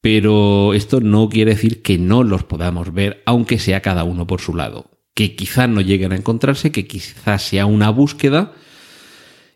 Pero 0.00 0.74
esto 0.74 1.00
no 1.00 1.28
quiere 1.28 1.52
decir 1.52 1.82
que 1.82 1.98
no 1.98 2.22
los 2.22 2.44
podamos 2.44 2.92
ver, 2.92 3.22
aunque 3.26 3.58
sea 3.58 3.80
cada 3.80 4.04
uno 4.04 4.26
por 4.26 4.40
su 4.40 4.54
lado. 4.54 4.90
Que 5.14 5.34
quizá 5.34 5.66
no 5.66 5.80
lleguen 5.80 6.12
a 6.12 6.16
encontrarse, 6.16 6.70
que 6.70 6.86
quizá 6.86 7.38
sea 7.38 7.66
una 7.66 7.90
búsqueda. 7.90 8.52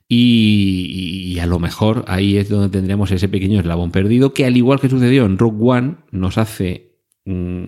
Y, 0.09 1.39
a 1.39 1.47
lo 1.47 1.61
mejor 1.61 2.05
ahí 2.09 2.37
es 2.37 2.49
donde 2.49 2.69
tendremos 2.69 3.13
ese 3.13 3.29
pequeño 3.29 3.61
eslabón 3.61 3.93
perdido, 3.93 4.35
que 4.35 4.45
al 4.45 4.57
igual 4.57 4.81
que 4.81 4.89
sucedió 4.89 5.25
en 5.25 5.39
Rogue 5.39 5.59
One, 5.61 5.97
nos 6.11 6.37
hace 6.37 6.97
mmm, 7.27 7.67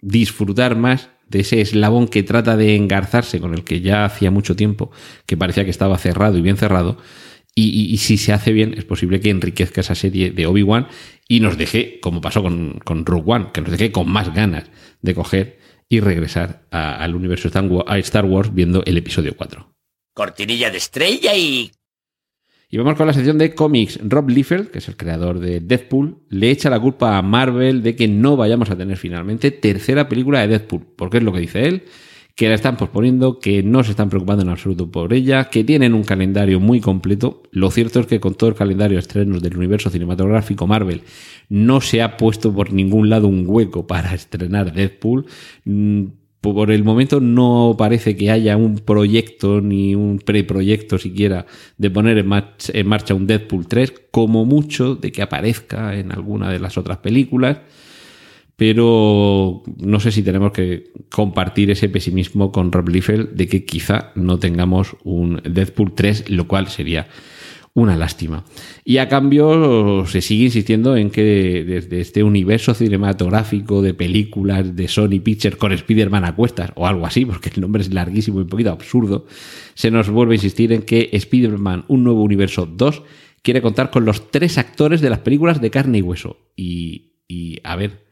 disfrutar 0.00 0.74
más 0.74 1.10
ese 1.40 1.60
eslabón 1.60 2.08
que 2.08 2.22
trata 2.22 2.56
de 2.56 2.76
engarzarse 2.76 3.40
con 3.40 3.54
el 3.54 3.64
que 3.64 3.80
ya 3.80 4.04
hacía 4.04 4.30
mucho 4.30 4.56
tiempo, 4.56 4.90
que 5.26 5.36
parecía 5.36 5.64
que 5.64 5.70
estaba 5.70 5.98
cerrado 5.98 6.38
y 6.38 6.42
bien 6.42 6.56
cerrado, 6.56 6.98
y, 7.54 7.98
si 7.98 8.16
se 8.16 8.32
hace 8.32 8.52
bien, 8.52 8.74
es 8.78 8.84
posible 8.84 9.20
que 9.20 9.28
enriquezca 9.28 9.82
esa 9.82 9.94
serie 9.94 10.30
de 10.30 10.46
Obi-Wan 10.46 10.88
y 11.28 11.40
nos 11.40 11.58
deje, 11.58 12.00
como 12.00 12.22
pasó 12.22 12.42
con, 12.42 12.80
con 12.82 13.04
Rogue 13.04 13.24
One, 13.26 13.46
que 13.52 13.60
nos 13.60 13.70
deje 13.70 13.92
con 13.92 14.10
más 14.10 14.32
ganas 14.32 14.70
de 15.02 15.14
coger 15.14 15.58
y 15.86 16.00
regresar 16.00 16.66
al 16.70 17.14
universo 17.14 17.48
Star 17.48 18.24
Wars 18.24 18.54
viendo 18.54 18.82
el 18.86 18.96
episodio 18.96 19.36
4. 19.36 19.70
Cortinilla 20.14 20.70
de 20.70 20.78
estrella 20.78 21.36
y... 21.36 21.70
Y 22.72 22.78
vamos 22.78 22.94
con 22.94 23.06
la 23.06 23.12
sección 23.12 23.36
de 23.36 23.54
cómics. 23.54 24.00
Rob 24.02 24.30
Liefeld, 24.30 24.70
que 24.70 24.78
es 24.78 24.88
el 24.88 24.96
creador 24.96 25.40
de 25.40 25.60
Deadpool, 25.60 26.16
le 26.30 26.50
echa 26.50 26.70
la 26.70 26.80
culpa 26.80 27.18
a 27.18 27.22
Marvel 27.22 27.82
de 27.82 27.94
que 27.94 28.08
no 28.08 28.34
vayamos 28.34 28.70
a 28.70 28.78
tener 28.78 28.96
finalmente 28.96 29.50
tercera 29.50 30.08
película 30.08 30.40
de 30.40 30.48
Deadpool. 30.48 30.86
Porque 30.96 31.18
es 31.18 31.22
lo 31.22 31.34
que 31.34 31.40
dice 31.40 31.68
él 31.68 31.82
que 32.34 32.48
la 32.48 32.54
están 32.54 32.78
posponiendo, 32.78 33.40
que 33.40 33.62
no 33.62 33.84
se 33.84 33.90
están 33.90 34.08
preocupando 34.08 34.42
en 34.42 34.48
absoluto 34.48 34.90
por 34.90 35.12
ella, 35.12 35.50
que 35.50 35.64
tienen 35.64 35.92
un 35.92 36.02
calendario 36.02 36.60
muy 36.60 36.80
completo. 36.80 37.42
Lo 37.50 37.70
cierto 37.70 38.00
es 38.00 38.06
que 38.06 38.20
con 38.20 38.36
todo 38.36 38.48
el 38.48 38.56
calendario 38.56 38.96
de 38.96 39.00
estrenos 39.00 39.42
del 39.42 39.58
universo 39.58 39.90
cinematográfico 39.90 40.66
Marvel 40.66 41.02
no 41.50 41.82
se 41.82 42.00
ha 42.00 42.16
puesto 42.16 42.54
por 42.54 42.72
ningún 42.72 43.10
lado 43.10 43.28
un 43.28 43.44
hueco 43.46 43.86
para 43.86 44.14
estrenar 44.14 44.72
Deadpool. 44.72 45.26
Por 46.42 46.72
el 46.72 46.82
momento 46.82 47.20
no 47.20 47.76
parece 47.78 48.16
que 48.16 48.32
haya 48.32 48.56
un 48.56 48.80
proyecto 48.80 49.60
ni 49.60 49.94
un 49.94 50.18
preproyecto 50.18 50.98
siquiera 50.98 51.46
de 51.78 51.88
poner 51.88 52.18
en, 52.18 52.26
marcha, 52.26 52.72
en 52.74 52.88
marcha 52.88 53.14
un 53.14 53.28
Deadpool 53.28 53.68
3, 53.68 53.94
como 54.10 54.44
mucho 54.44 54.96
de 54.96 55.12
que 55.12 55.22
aparezca 55.22 55.96
en 55.96 56.10
alguna 56.10 56.50
de 56.50 56.58
las 56.58 56.76
otras 56.76 56.98
películas. 56.98 57.58
Pero 58.56 59.62
no 59.78 60.00
sé 60.00 60.10
si 60.10 60.24
tenemos 60.24 60.50
que 60.50 60.90
compartir 61.10 61.70
ese 61.70 61.88
pesimismo 61.88 62.50
con 62.50 62.72
Rob 62.72 62.88
Liefeld 62.88 63.34
de 63.34 63.46
que 63.46 63.64
quizá 63.64 64.10
no 64.16 64.40
tengamos 64.40 64.96
un 65.04 65.40
Deadpool 65.48 65.94
3, 65.94 66.28
lo 66.30 66.48
cual 66.48 66.66
sería 66.66 67.06
una 67.74 67.96
lástima. 67.96 68.44
Y 68.84 68.98
a 68.98 69.08
cambio 69.08 70.04
se 70.06 70.20
sigue 70.20 70.44
insistiendo 70.44 70.96
en 70.96 71.10
que 71.10 71.64
desde 71.66 72.00
este 72.00 72.22
universo 72.22 72.74
cinematográfico 72.74 73.80
de 73.80 73.94
películas 73.94 74.76
de 74.76 74.88
Sony 74.88 75.20
Pictures 75.22 75.56
con 75.56 75.72
Spider-Man 75.72 76.24
a 76.24 76.36
cuestas 76.36 76.72
o 76.74 76.86
algo 76.86 77.06
así, 77.06 77.24
porque 77.24 77.50
el 77.54 77.62
nombre 77.62 77.82
es 77.82 77.92
larguísimo 77.92 78.38
y 78.38 78.42
un 78.42 78.48
poquito 78.48 78.70
absurdo, 78.70 79.26
se 79.74 79.90
nos 79.90 80.10
vuelve 80.10 80.34
a 80.34 80.36
insistir 80.36 80.72
en 80.72 80.82
que 80.82 81.08
Spider-Man, 81.12 81.86
un 81.88 82.04
nuevo 82.04 82.22
universo 82.22 82.66
2, 82.66 83.02
quiere 83.42 83.62
contar 83.62 83.90
con 83.90 84.04
los 84.04 84.30
tres 84.30 84.58
actores 84.58 85.00
de 85.00 85.10
las 85.10 85.20
películas 85.20 85.60
de 85.60 85.70
carne 85.70 85.98
y 85.98 86.02
hueso. 86.02 86.36
Y, 86.56 87.12
y 87.26 87.58
a 87.64 87.76
ver, 87.76 88.04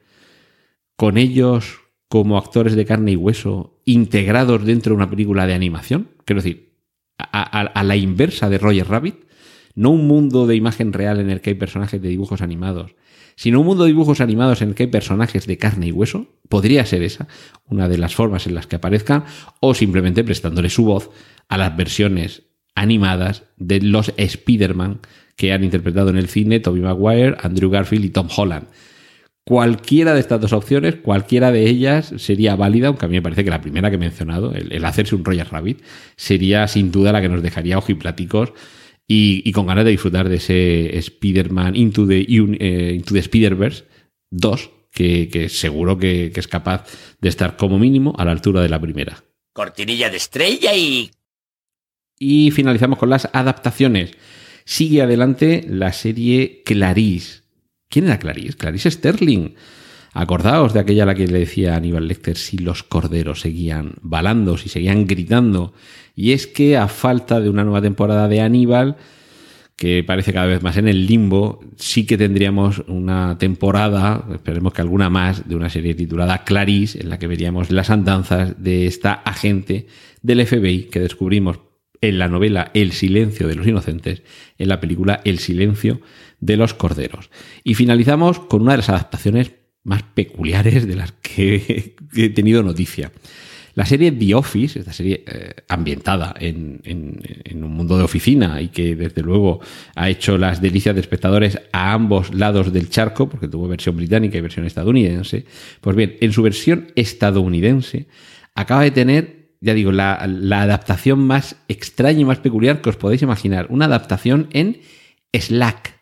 con 0.97 1.19
ellos 1.19 1.81
como 2.09 2.37
actores 2.37 2.75
de 2.75 2.85
carne 2.85 3.13
y 3.13 3.17
hueso 3.17 3.81
integrados 3.85 4.65
dentro 4.65 4.91
de 4.91 4.97
una 4.97 5.09
película 5.09 5.47
de 5.47 5.55
animación. 5.55 6.09
Quiero 6.25 6.43
decir, 6.43 6.71
a, 7.19 7.85
la 7.85 7.97
inversa 7.97 8.49
de 8.49 8.59
Roger 8.59 8.89
Rabbit, 8.89 9.15
no 9.75 9.91
un 9.91 10.07
mundo 10.07 10.47
de 10.47 10.57
imagen 10.57 10.93
real 10.93 11.21
en 11.21 11.31
el 11.31 11.41
que 11.41 11.51
hay 11.51 11.57
personajes 11.57 12.01
de 12.01 12.09
dibujos 12.09 12.43
animados, 12.43 12.95
sino 13.37 13.61
un 13.61 13.67
mundo 13.67 13.85
de 13.85 13.89
dibujos 13.89 14.21
animados 14.21 14.63
en 14.63 14.71
el 14.71 14.75
que 14.75 14.85
hay 14.85 14.89
personajes 14.91 15.47
de 15.47 15.57
carne 15.57 15.87
y 15.87 15.93
hueso. 15.93 16.27
Podría 16.49 16.85
ser 16.85 17.03
esa 17.03 17.29
una 17.67 17.89
de 17.89 17.99
las 17.99 18.15
formas 18.15 18.47
en 18.47 18.55
las 18.55 18.67
que 18.67 18.77
aparezcan, 18.77 19.25
o 19.61 19.75
simplemente 19.75 20.25
prestándole 20.25 20.69
su 20.71 20.85
voz 20.85 21.11
a 21.49 21.57
las 21.57 21.77
versiones 21.77 22.43
animadas 22.75 23.45
de 23.57 23.81
los 23.81 24.13
Spider-Man 24.17 25.01
que 25.37 25.53
han 25.53 25.65
interpretado 25.65 26.11
en 26.11 26.19
el 26.19 26.29
cine 26.29 26.61
Tobey 26.61 26.83
Maguire, 26.83 27.37
Andrew 27.41 27.71
Garfield 27.71 28.05
y 28.05 28.11
Tom 28.11 28.29
Holland. 28.35 28.67
Cualquiera 29.45 30.15
de 30.15 30.21
estas 30.21 30.41
dos 30.41 30.53
opciones, 30.53 30.97
cualquiera 30.97 31.51
de 31.51 31.67
ellas 31.67 32.13
sería 32.19 32.57
válida, 32.57 32.89
aunque 32.89 33.07
a 33.07 33.09
mí 33.09 33.15
me 33.15 33.23
parece 33.23 33.43
que 33.43 33.51
la 33.51 33.63
primera 33.63 33.89
que 33.89 33.97
he 33.97 33.99
mencionado, 33.99 34.53
el, 34.55 34.85
hacerse 34.85 35.15
un 35.15 35.25
Roger 35.25 35.49
Rabbit, 35.51 35.83
sería 36.17 36.69
sin 36.69 36.93
duda 36.93 37.11
la 37.11 37.21
que 37.21 37.29
nos 37.29 37.43
dejaría 37.43 37.79
ojipláticos 37.79 38.53
y, 39.07 39.43
y 39.45 39.53
con 39.53 39.67
ganas 39.67 39.85
de 39.85 39.91
disfrutar 39.91 40.29
de 40.29 40.37
ese 40.37 40.97
Spider-Man 40.99 41.77
Into 41.77 42.07
the, 42.07 42.21
eh, 42.21 42.95
Into 42.95 43.15
the 43.15 43.21
Spider-Verse 43.21 43.85
2, 44.31 44.71
que, 44.93 45.29
que 45.29 45.49
seguro 45.49 45.99
que, 45.99 46.31
que 46.33 46.41
es 46.41 46.49
capaz 46.49 46.87
de 47.21 47.29
estar 47.29 47.57
como 47.57 47.79
mínimo 47.79 48.15
a 48.19 48.25
la 48.25 48.33
altura 48.33 48.63
de 48.63 48.69
la 48.69 48.81
primera. 48.81 49.25
Cortinilla 49.53 50.11
de 50.11 50.17
estrella 50.17 50.75
y... 50.75 51.11
Y 52.19 52.51
finalizamos 52.51 52.99
con 52.99 53.11
las 53.11 53.29
adaptaciones. 53.33 54.13
Sigue 54.65 55.03
adelante 55.03 55.65
la 55.67 55.93
serie 55.93 56.63
Clarice 56.65 57.41
¿Quién 57.91 58.07
era 58.07 58.19
Clarice? 58.19 58.57
Clarice 58.57 58.91
Sterling. 58.91 59.55
Acordaos 60.13 60.73
de 60.73 60.81
aquella 60.81 61.03
a 61.03 61.07
la 61.07 61.15
que 61.15 61.27
le 61.27 61.41
decía 61.41 61.75
Aníbal 61.75 62.07
Lecter 62.07 62.37
si 62.37 62.57
los 62.57 62.83
corderos 62.85 63.41
seguían 63.41 63.95
balando, 64.01 64.57
si 64.57 64.69
seguían 64.69 65.07
gritando. 65.07 65.75
Y 66.21 66.33
es 66.33 66.47
que 66.47 66.77
a 66.77 66.87
falta 66.87 67.41
de 67.41 67.49
una 67.49 67.65
nueva 67.65 67.81
temporada 67.81 68.29
de 68.29 68.43
Aníbal, 68.43 68.99
que 69.75 70.05
parece 70.05 70.35
cada 70.35 70.45
vez 70.45 70.63
más 70.63 70.77
en 70.77 70.87
el 70.87 71.07
limbo, 71.07 71.65
sí 71.77 72.05
que 72.05 72.19
tendríamos 72.19 72.81
una 72.89 73.39
temporada, 73.39 74.27
esperemos 74.31 74.75
que 74.75 74.83
alguna 74.83 75.09
más, 75.09 75.49
de 75.49 75.57
una 75.57 75.71
serie 75.71 75.95
titulada 75.95 76.45
Clarice, 76.45 77.01
en 77.01 77.09
la 77.09 77.19
que 77.19 77.27
veríamos 77.27 77.71
las 77.71 77.89
andanzas 77.89 78.63
de 78.63 78.87
esta 78.87 79.15
agente 79.15 79.87
del 80.21 80.47
FBI 80.47 80.91
que 80.91 81.01
descubrimos 81.01 81.61
en 82.03 82.19
la 82.19 82.29
novela 82.29 82.71
El 82.75 82.93
silencio 82.93 83.49
de 83.49 83.55
los 83.55 83.67
inocentes, 83.67 84.23
en 84.59 84.69
la 84.69 84.79
película 84.79 85.23
El 85.25 85.39
silencio 85.39 86.03
de 86.39 86.59
los 86.59 86.75
corderos. 86.75 87.31
Y 87.65 87.77
finalizamos 87.77 88.41
con 88.41 88.61
una 88.61 88.73
de 88.73 88.79
las 88.79 88.91
adaptaciones 88.91 89.53
más 89.85 90.03
peculiares 90.03 90.87
de 90.87 90.97
las 90.97 91.13
que 91.13 91.97
he 92.15 92.29
tenido 92.29 92.63
noticia. 92.63 93.11
La 93.75 93.87
serie 93.87 94.13
The 94.13 94.35
Office, 94.35 94.79
esta 94.79 94.93
serie 94.93 95.25
eh, 95.27 95.55
ambientada 95.69 96.35
en, 96.39 96.81
un 97.55 97.71
mundo 97.71 97.97
de 97.97 98.05
oficina 98.05 98.61
y 98.61 98.69
que 98.69 98.97
desde 98.97 99.23
luego 99.23 99.61
ha 99.95 100.09
hecho 100.09 100.39
las 100.39 100.61
delicias 100.61 100.95
de 100.95 101.01
espectadores 101.01 101.61
a 101.73 101.93
ambos 101.93 102.35
lados 102.35 102.73
del 102.73 102.91
charco, 102.91 103.29
porque 103.29 103.49
tuvo 103.49 103.69
versión 103.69 103.97
británica 103.97 104.39
y 104.39 104.41
versión 104.41 104.67
estadounidense, 104.67 105.45
pues 105.81 105.97
bien, 105.97 106.17
en 106.21 106.33
su 106.33 106.43
versión 106.43 106.89
estadounidense 106.97 108.07
acaba 108.55 108.83
de 108.83 108.91
tener 108.91 109.41
ya 109.63 109.75
digo, 109.75 109.93
la, 109.93 110.27
la, 110.27 110.63
adaptación 110.63 111.19
más 111.19 111.57
extraña 111.69 112.21
y 112.21 112.25
más 112.25 112.39
peculiar 112.39 112.81
que 112.81 112.89
os 112.89 112.97
podéis 112.97 113.21
imaginar. 113.21 113.67
Una 113.69 113.85
adaptación 113.85 114.49
en 114.53 114.81
Slack. 115.35 116.01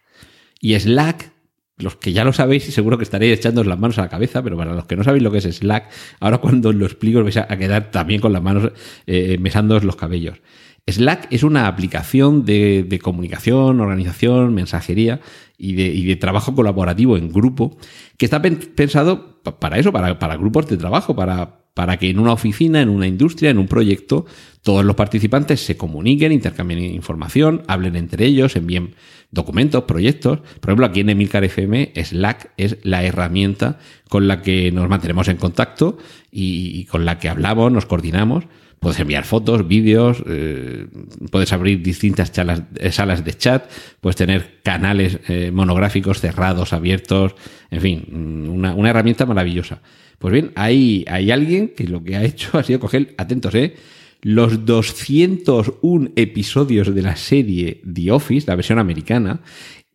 Y 0.61 0.79
Slack 0.79 1.33
los 1.79 1.97
que 1.97 2.13
ya 2.13 2.25
lo 2.25 2.33
sabéis 2.33 2.65
seguro 2.65 2.99
que 2.99 3.05
estaréis 3.05 3.39
echando 3.39 3.63
las 3.65 3.79
manos 3.79 3.99
a 3.99 4.03
la 4.03 4.09
cabeza, 4.09 4.43
pero 4.43 4.57
para 4.57 4.75
los 4.75 4.87
que 4.87 4.97
no 4.97 5.05
sabéis 5.05 5.23
lo 5.23 5.31
que 5.31 5.39
es 5.39 5.45
Slack, 5.45 5.91
ahora 6.21 6.39
cuando 6.39 6.73
lo 6.73 6.87
explico 6.87 7.23
vais 7.23 7.37
a 7.37 7.57
quedar 7.57 7.91
también 7.91 8.21
con 8.21 8.33
las 8.33 8.43
manos 8.43 8.73
eh, 9.07 9.39
los 9.83 9.97
cabellos. 9.97 10.41
Slack 10.87 11.29
es 11.31 11.43
una 11.43 11.69
aplicación 11.69 12.45
de, 12.45 12.99
comunicación, 13.03 13.81
organización, 13.81 14.55
mensajería 14.55 15.21
y 15.59 16.05
de, 16.05 16.17
trabajo 16.17 16.55
colaborativo 16.55 17.17
en 17.17 17.31
grupo 17.31 17.77
que 18.17 18.25
está 18.25 18.41
pensado 18.41 19.43
para 19.61 19.79
eso, 19.79 19.93
para, 19.93 20.19
para 20.19 20.37
grupos 20.37 20.67
de 20.69 20.79
trabajo, 20.79 21.15
para, 21.15 21.59
para 21.75 21.99
que 21.99 22.11
en 22.11 22.19
una 22.19 22.33
oficina, 22.33 22.81
en 22.81 22.89
una 22.89 23.07
industria, 23.07 23.51
en 23.51 23.59
un 23.59 23.69
proyecto, 23.69 24.27
todos 24.63 24.85
los 24.85 24.97
participantes 24.97 25.61
se 25.61 25.77
comuniquen, 25.77 26.33
intercambien 26.33 26.81
información, 26.81 27.63
hablen 27.69 27.95
entre 27.95 28.27
ellos, 28.27 28.57
envíen 28.57 28.95
documentos, 29.31 29.85
proyectos. 29.85 30.41
Por 30.61 30.71
ejemplo, 30.71 30.87
aquí 30.87 31.01
en 31.01 31.11
Emilcar 31.11 31.45
FM, 31.45 31.93
Slack 31.95 32.53
es 32.57 32.79
la 32.83 33.05
herramienta 33.05 33.79
con 34.09 34.27
la 34.29 34.43
que 34.43 34.73
nos 34.73 34.89
mantenemos 34.89 35.29
en 35.29 35.37
contacto 35.37 35.99
y, 36.31 36.85
con 36.87 37.05
la 37.05 37.19
que 37.19 37.29
hablamos, 37.29 37.73
nos 37.73 37.87
coordinamos. 37.87 38.45
Puedes 38.81 39.01
enviar 39.01 39.25
fotos, 39.25 39.67
vídeos, 39.67 40.23
eh, 40.29 40.87
puedes 41.33 41.53
abrir 41.53 41.83
distintas 41.83 42.33
eh, 42.77 42.93
salas 42.93 43.25
de 43.25 43.35
chat, 43.35 43.69
puedes 44.01 44.15
tener 44.15 44.61
canales 44.63 45.19
eh, 45.29 45.51
monográficos 45.53 46.21
cerrados, 46.21 46.73
abiertos, 46.73 47.35
en 47.73 47.81
fin, 47.81 48.49
una, 48.49 48.75
una 48.75 48.91
herramienta 48.91 49.27
maravillosa. 49.27 49.81
Pues 50.21 50.33
bien, 50.33 50.53
hay, 50.55 51.05
hay 51.09 51.33
alguien 51.33 51.73
que 51.77 51.89
lo 51.89 52.05
que 52.05 52.17
ha 52.17 52.23
hecho 52.23 52.51
ha 52.59 52.63
sido 52.63 52.79
coger, 52.79 53.15
atentos, 53.19 53.55
¿eh? 53.57 53.75
Los 54.23 54.65
201 54.65 56.11
episodios 56.17 56.95
de 56.95 57.03
la 57.03 57.17
serie 57.17 57.81
The 57.93 58.11
Office, 58.11 58.47
la 58.47 58.57
versión 58.57 58.79
americana, 58.79 59.41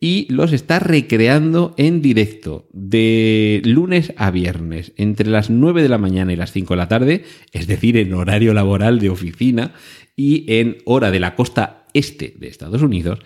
y 0.00 0.26
los 0.30 0.52
está 0.52 0.80
recreando 0.80 1.74
en 1.78 2.02
directo 2.02 2.68
de 2.72 3.62
lunes 3.64 4.12
a 4.16 4.30
viernes, 4.30 4.92
entre 4.96 5.30
las 5.30 5.50
9 5.50 5.82
de 5.82 5.88
la 5.88 5.98
mañana 5.98 6.32
y 6.32 6.36
las 6.36 6.52
5 6.52 6.74
de 6.74 6.78
la 6.78 6.88
tarde, 6.88 7.24
es 7.52 7.66
decir, 7.66 7.96
en 7.96 8.12
horario 8.12 8.52
laboral 8.52 8.98
de 8.98 9.10
oficina 9.10 9.72
y 10.14 10.44
en 10.48 10.78
hora 10.84 11.10
de 11.10 11.20
la 11.20 11.34
costa 11.34 11.86
este 11.94 12.34
de 12.38 12.48
Estados 12.48 12.82
Unidos, 12.82 13.20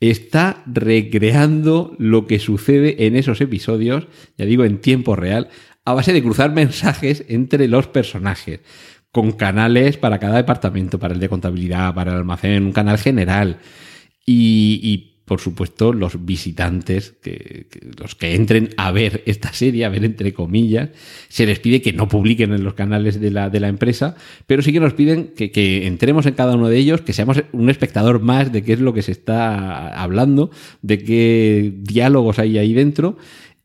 está 0.00 0.62
recreando 0.66 1.96
lo 1.98 2.26
que 2.26 2.38
sucede 2.38 3.06
en 3.06 3.16
esos 3.16 3.40
episodios, 3.40 4.06
ya 4.36 4.44
digo, 4.44 4.64
en 4.64 4.80
tiempo 4.80 5.16
real, 5.16 5.48
a 5.84 5.94
base 5.94 6.12
de 6.12 6.22
cruzar 6.22 6.52
mensajes 6.52 7.24
entre 7.28 7.68
los 7.68 7.86
personajes, 7.86 8.60
con 9.20 9.32
canales 9.32 9.96
para 9.96 10.20
cada 10.20 10.36
departamento, 10.36 11.00
para 11.00 11.12
el 11.12 11.18
de 11.18 11.28
contabilidad, 11.28 11.92
para 11.92 12.12
el 12.12 12.18
almacén, 12.18 12.66
un 12.66 12.72
canal 12.72 12.98
general. 12.98 13.58
Y, 14.24 15.14
por 15.24 15.40
supuesto, 15.40 15.92
los 15.92 16.24
visitantes, 16.24 17.16
que, 17.20 17.66
los 18.00 18.14
que 18.14 18.36
entren 18.36 18.70
a 18.76 18.92
ver 18.92 19.24
esta 19.26 19.52
serie, 19.52 19.84
a 19.84 19.88
ver 19.88 20.04
entre 20.04 20.32
comillas, 20.32 20.90
se 21.28 21.46
les 21.46 21.58
pide 21.58 21.82
que 21.82 21.92
no 21.92 22.06
publiquen 22.06 22.52
en 22.52 22.62
los 22.62 22.74
canales 22.74 23.20
de 23.20 23.32
la, 23.32 23.50
de 23.50 23.58
la 23.58 23.66
empresa, 23.66 24.14
pero 24.46 24.62
sí 24.62 24.72
que 24.72 24.78
nos 24.78 24.94
piden 24.94 25.32
que, 25.36 25.50
que, 25.50 25.88
entremos 25.88 26.24
en 26.26 26.34
cada 26.34 26.54
uno 26.54 26.68
de 26.68 26.78
ellos, 26.78 27.00
que 27.00 27.12
seamos 27.12 27.42
un 27.50 27.70
espectador 27.70 28.20
más 28.20 28.52
de 28.52 28.62
qué 28.62 28.74
es 28.74 28.80
lo 28.80 28.94
que 28.94 29.02
se 29.02 29.12
está 29.12 30.00
hablando, 30.00 30.52
de 30.82 31.02
qué 31.02 31.72
diálogos 31.76 32.38
hay 32.38 32.56
ahí 32.56 32.72
dentro 32.72 33.18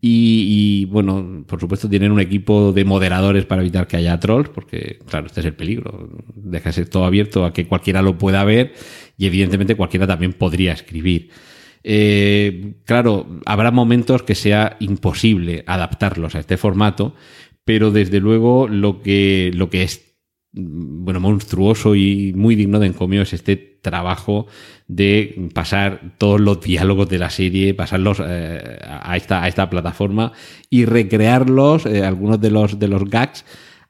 y, 0.05 0.83
bueno, 0.87 1.45
por 1.47 1.61
supuesto 1.61 1.87
tienen 1.87 2.11
un 2.11 2.19
equipo 2.19 2.73
de 2.73 2.83
moderadores 2.83 3.45
para 3.45 3.61
evitar 3.61 3.87
que 3.87 3.95
haya 3.95 4.19
trolls, 4.19 4.49
porque 4.49 4.99
claro, 5.07 5.27
este 5.27 5.39
es 5.39 5.45
el 5.45 5.53
peligro. 5.53 6.09
Dejarse 6.35 6.85
todo 6.85 7.05
abierto 7.05 7.45
a 7.45 7.53
que 7.53 7.67
cualquiera 7.67 8.01
lo 8.01 8.17
pueda 8.17 8.43
ver 8.43 8.73
y 9.17 9.27
evidentemente 9.27 9.75
cualquiera 9.75 10.05
también 10.05 10.33
podría 10.33 10.73
escribir. 10.73 11.29
Eh, 11.85 12.73
claro, 12.83 13.39
habrá 13.45 13.71
momentos 13.71 14.23
que 14.23 14.35
sea 14.35 14.75
imposible 14.81 15.63
adaptarlos 15.67 16.35
a 16.35 16.39
este 16.39 16.57
formato, 16.57 17.15
pero 17.63 17.89
desde 17.89 18.19
luego 18.19 18.67
lo 18.67 19.01
que, 19.01 19.51
lo 19.53 19.69
que 19.69 19.83
es 19.83 20.12
bueno, 20.53 21.19
monstruoso 21.19 21.95
y 21.95 22.31
muy 22.35 22.55
digno 22.55 22.79
de 22.79 22.87
encomio 22.87 23.23
es 23.23 23.33
este 23.33 23.73
trabajo 23.81 24.47
de 24.87 25.49
pasar 25.53 26.13
todos 26.17 26.39
los 26.39 26.61
diálogos 26.61 27.09
de 27.09 27.19
la 27.19 27.29
serie, 27.29 27.73
pasarlos 27.73 28.21
eh, 28.25 28.79
a, 28.83 29.17
esta, 29.17 29.43
a 29.43 29.47
esta 29.47 29.69
plataforma 29.69 30.31
y 30.69 30.85
recrearlos, 30.85 31.85
eh, 31.85 32.03
algunos 32.03 32.39
de 32.39 32.51
los, 32.51 32.79
de 32.79 32.87
los 32.87 33.03
gags, 33.09 33.45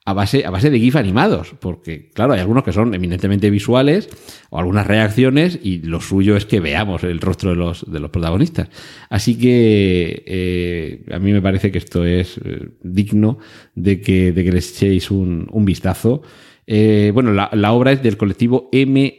a 0.06 0.13
base, 0.13 0.45
a 0.45 0.49
base 0.49 0.69
de 0.69 0.80
GIF 0.80 0.97
animados, 0.97 1.54
porque 1.60 2.10
claro, 2.13 2.34
hay 2.34 2.41
algunos 2.41 2.63
que 2.63 2.73
son 2.73 2.93
eminentemente 2.93 3.49
visuales 3.49 4.10
o 4.49 4.60
algunas 4.60 4.86
reacciones 4.86 5.60
y 5.62 5.80
lo 5.80 6.02
suyo 6.02 6.36
es 6.36 6.45
que 6.45 6.60
veamos 6.60 7.04
el 7.04 7.21
rostro 7.21 7.52
de 7.52 7.56
los, 7.56 7.89
de 7.89 7.99
los 8.02 8.10
protagonistas. 8.10 8.69
Así 9.10 9.38
que 9.38 10.23
eh, 10.26 11.06
a 11.13 11.19
mí 11.19 11.32
me 11.32 11.41
parece 11.41 11.71
que 11.71 11.78
esto 11.78 12.04
es 12.06 12.39
digno 12.82 13.38
de 13.76 14.02
que, 14.02 14.34
de 14.34 14.43
que 14.43 14.52
les 14.52 14.71
echéis 14.71 15.12
un, 15.12 15.47
un 15.52 15.65
vistazo. 15.65 16.21
Eh, 16.67 17.12
bueno, 17.13 17.32
la, 17.34 17.71
obra 17.73 17.91
es 17.91 18.02
del 18.04 18.17
colectivo 18.17 18.69
MSCHF. 18.71 19.15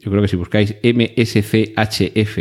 Yo 0.00 0.10
creo 0.10 0.22
que 0.22 0.28
si 0.28 0.36
buscáis 0.36 0.76
MSCHF 0.82 2.38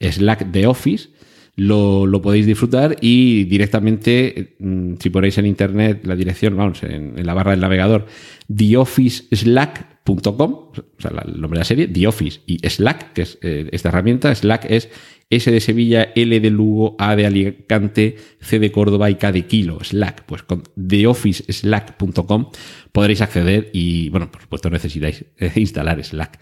Slack 0.00 0.52
The 0.52 0.66
Office, 0.66 1.10
lo, 1.58 2.22
podéis 2.22 2.46
disfrutar 2.46 2.96
y 3.00 3.44
directamente, 3.44 4.56
mm, 4.60 4.94
si 5.00 5.10
ponéis 5.10 5.36
en 5.38 5.46
internet 5.46 6.06
la 6.06 6.14
dirección, 6.14 6.56
vamos, 6.56 6.82
en, 6.84 7.14
la 7.26 7.34
barra 7.34 7.50
del 7.50 7.60
navegador, 7.60 8.06
theofficeslack.com, 8.54 10.52
o 10.52 10.72
sea, 10.98 11.10
el 11.26 11.40
nombre 11.40 11.58
de 11.58 11.60
la 11.60 11.64
serie, 11.64 11.88
The 11.88 12.06
Office 12.06 12.40
y 12.46 12.66
Slack, 12.66 13.12
que 13.12 13.22
es 13.22 13.38
eh, 13.42 13.68
esta 13.72 13.88
herramienta, 13.88 14.32
Slack 14.34 14.66
es 14.70 14.88
S 15.30 15.50
de 15.50 15.60
Sevilla, 15.60 16.12
L 16.14 16.40
de 16.40 16.50
Lugo, 16.50 16.96
A 16.98 17.14
de 17.16 17.26
Alicante, 17.26 18.16
C 18.40 18.58
de 18.58 18.72
Córdoba 18.72 19.10
y 19.10 19.16
K 19.16 19.32
de 19.32 19.46
Kilo, 19.46 19.78
Slack. 19.82 20.24
Pues 20.24 20.42
con 20.42 20.62
theofficeslack.com 20.62 22.50
podréis 22.92 23.20
acceder 23.20 23.68
y, 23.74 24.08
bueno, 24.08 24.30
por 24.30 24.40
supuesto 24.40 24.70
necesitáis 24.70 25.26
eh, 25.36 25.52
instalar 25.56 26.02
Slack. 26.02 26.38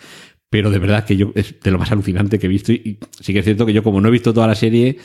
Pero 0.51 0.71
de 0.71 0.79
verdad 0.79 1.05
que 1.05 1.17
yo 1.17 1.33
es 1.35 1.57
de 1.61 1.71
lo 1.71 1.79
más 1.79 1.91
alucinante 1.91 2.39
que 2.39 2.47
he 2.47 2.49
visto 2.49 2.73
y 2.73 2.99
sí 3.21 3.33
que 3.33 3.41
es 3.41 3.45
cierto 3.45 3.67
que 3.67 3.73
yo 3.73 3.83
como 3.83 4.01
no 4.01 4.09
he 4.09 4.13
visto 4.13 4.33
toda 4.33 4.47
la 4.47 4.55
serie, 4.55 4.99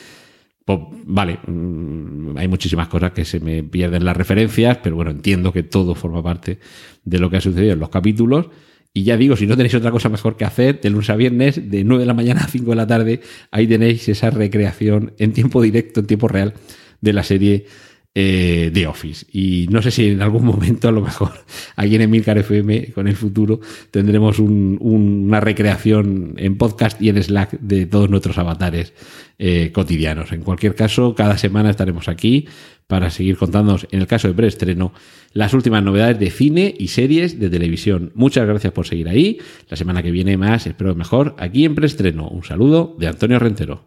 pues 0.64 0.78
vale, 1.04 1.38
mm, 1.46 2.36
hay 2.36 2.48
muchísimas 2.48 2.88
cosas 2.88 3.12
que 3.12 3.24
se 3.24 3.40
me 3.40 3.62
pierden 3.64 4.04
las 4.04 4.16
referencias, 4.16 4.78
pero 4.82 4.96
bueno, 4.96 5.10
entiendo 5.10 5.52
que 5.52 5.62
todo 5.62 5.94
forma 5.94 6.22
parte 6.22 6.58
de 7.04 7.18
lo 7.18 7.30
que 7.30 7.38
ha 7.38 7.40
sucedido 7.40 7.72
en 7.72 7.80
los 7.80 7.88
capítulos. 7.88 8.48
Y 8.94 9.04
ya 9.04 9.16
digo, 9.16 9.36
si 9.36 9.46
no 9.46 9.56
tenéis 9.56 9.74
otra 9.74 9.90
cosa 9.90 10.08
mejor 10.10 10.36
que 10.36 10.44
hacer, 10.44 10.80
de 10.80 10.90
lunes 10.90 11.08
a 11.10 11.16
viernes, 11.16 11.70
de 11.70 11.82
9 11.82 12.02
de 12.02 12.06
la 12.06 12.14
mañana 12.14 12.42
a 12.42 12.48
5 12.48 12.70
de 12.70 12.76
la 12.76 12.86
tarde, 12.86 13.20
ahí 13.50 13.66
tenéis 13.66 14.08
esa 14.08 14.30
recreación 14.30 15.14
en 15.18 15.32
tiempo 15.32 15.62
directo, 15.62 16.00
en 16.00 16.06
tiempo 16.06 16.28
real, 16.28 16.54
de 17.00 17.12
la 17.12 17.22
serie 17.22 17.66
eh, 18.14 18.70
de 18.72 18.86
Office. 18.86 19.24
Y 19.32 19.68
no 19.70 19.80
sé 19.80 19.90
si 19.90 20.08
en 20.08 20.20
algún 20.20 20.44
momento, 20.52 20.88
a 20.88 20.92
lo 20.92 21.00
mejor, 21.00 21.32
aquí 21.76 21.94
en 21.94 22.02
Emilcar 22.02 22.36
FM, 22.36 22.92
con 22.92 23.08
el 23.08 23.16
futuro, 23.16 23.60
tendremos 23.90 24.38
una 24.38 25.40
recreación 25.40 26.34
en 26.36 26.58
podcast 26.58 27.00
y 27.00 27.08
en 27.08 27.22
Slack 27.22 27.52
de 27.60 27.86
todos 27.86 28.10
nuestros 28.10 28.36
avatares 28.36 28.92
eh, 29.38 29.70
cotidianos. 29.72 30.32
En 30.32 30.42
cualquier 30.42 30.74
caso, 30.74 31.14
cada 31.14 31.38
semana 31.38 31.70
estaremos 31.70 32.08
aquí 32.08 32.48
para 32.86 33.08
seguir 33.08 33.38
contándonos, 33.38 33.86
en 33.90 34.00
el 34.00 34.06
caso 34.06 34.28
de 34.28 34.34
preestreno, 34.34 34.92
las 35.32 35.54
últimas 35.54 35.82
novedades 35.82 36.18
de 36.18 36.30
cine 36.30 36.74
y 36.78 36.88
series 36.88 37.40
de 37.40 37.48
televisión. 37.48 38.12
Muchas 38.14 38.46
gracias 38.46 38.74
por 38.74 38.86
seguir 38.86 39.08
ahí. 39.08 39.38
La 39.70 39.78
semana 39.78 40.02
que 40.02 40.10
viene 40.10 40.36
más, 40.36 40.66
espero 40.66 40.94
mejor, 40.94 41.34
aquí 41.38 41.64
en 41.64 41.74
preestreno. 41.74 42.28
Un 42.28 42.44
saludo 42.44 42.94
de 42.98 43.06
Antonio 43.06 43.38
Rentero. 43.38 43.86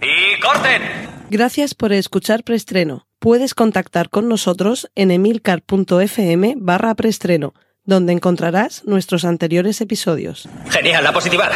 ¡Y 0.00 0.40
corten! 0.40 0.82
Gracias 1.30 1.74
por 1.74 1.92
escuchar 1.92 2.44
preestreno. 2.44 3.08
Puedes 3.22 3.54
contactar 3.54 4.10
con 4.10 4.28
nosotros 4.28 4.90
en 4.96 5.12
emilcar.fm 5.12 6.54
barra 6.56 6.96
preestreno, 6.96 7.54
donde 7.84 8.12
encontrarás 8.12 8.84
nuestros 8.84 9.24
anteriores 9.24 9.80
episodios. 9.80 10.48
Genial, 10.68 11.04
la 11.04 11.12
positiva. 11.12 11.48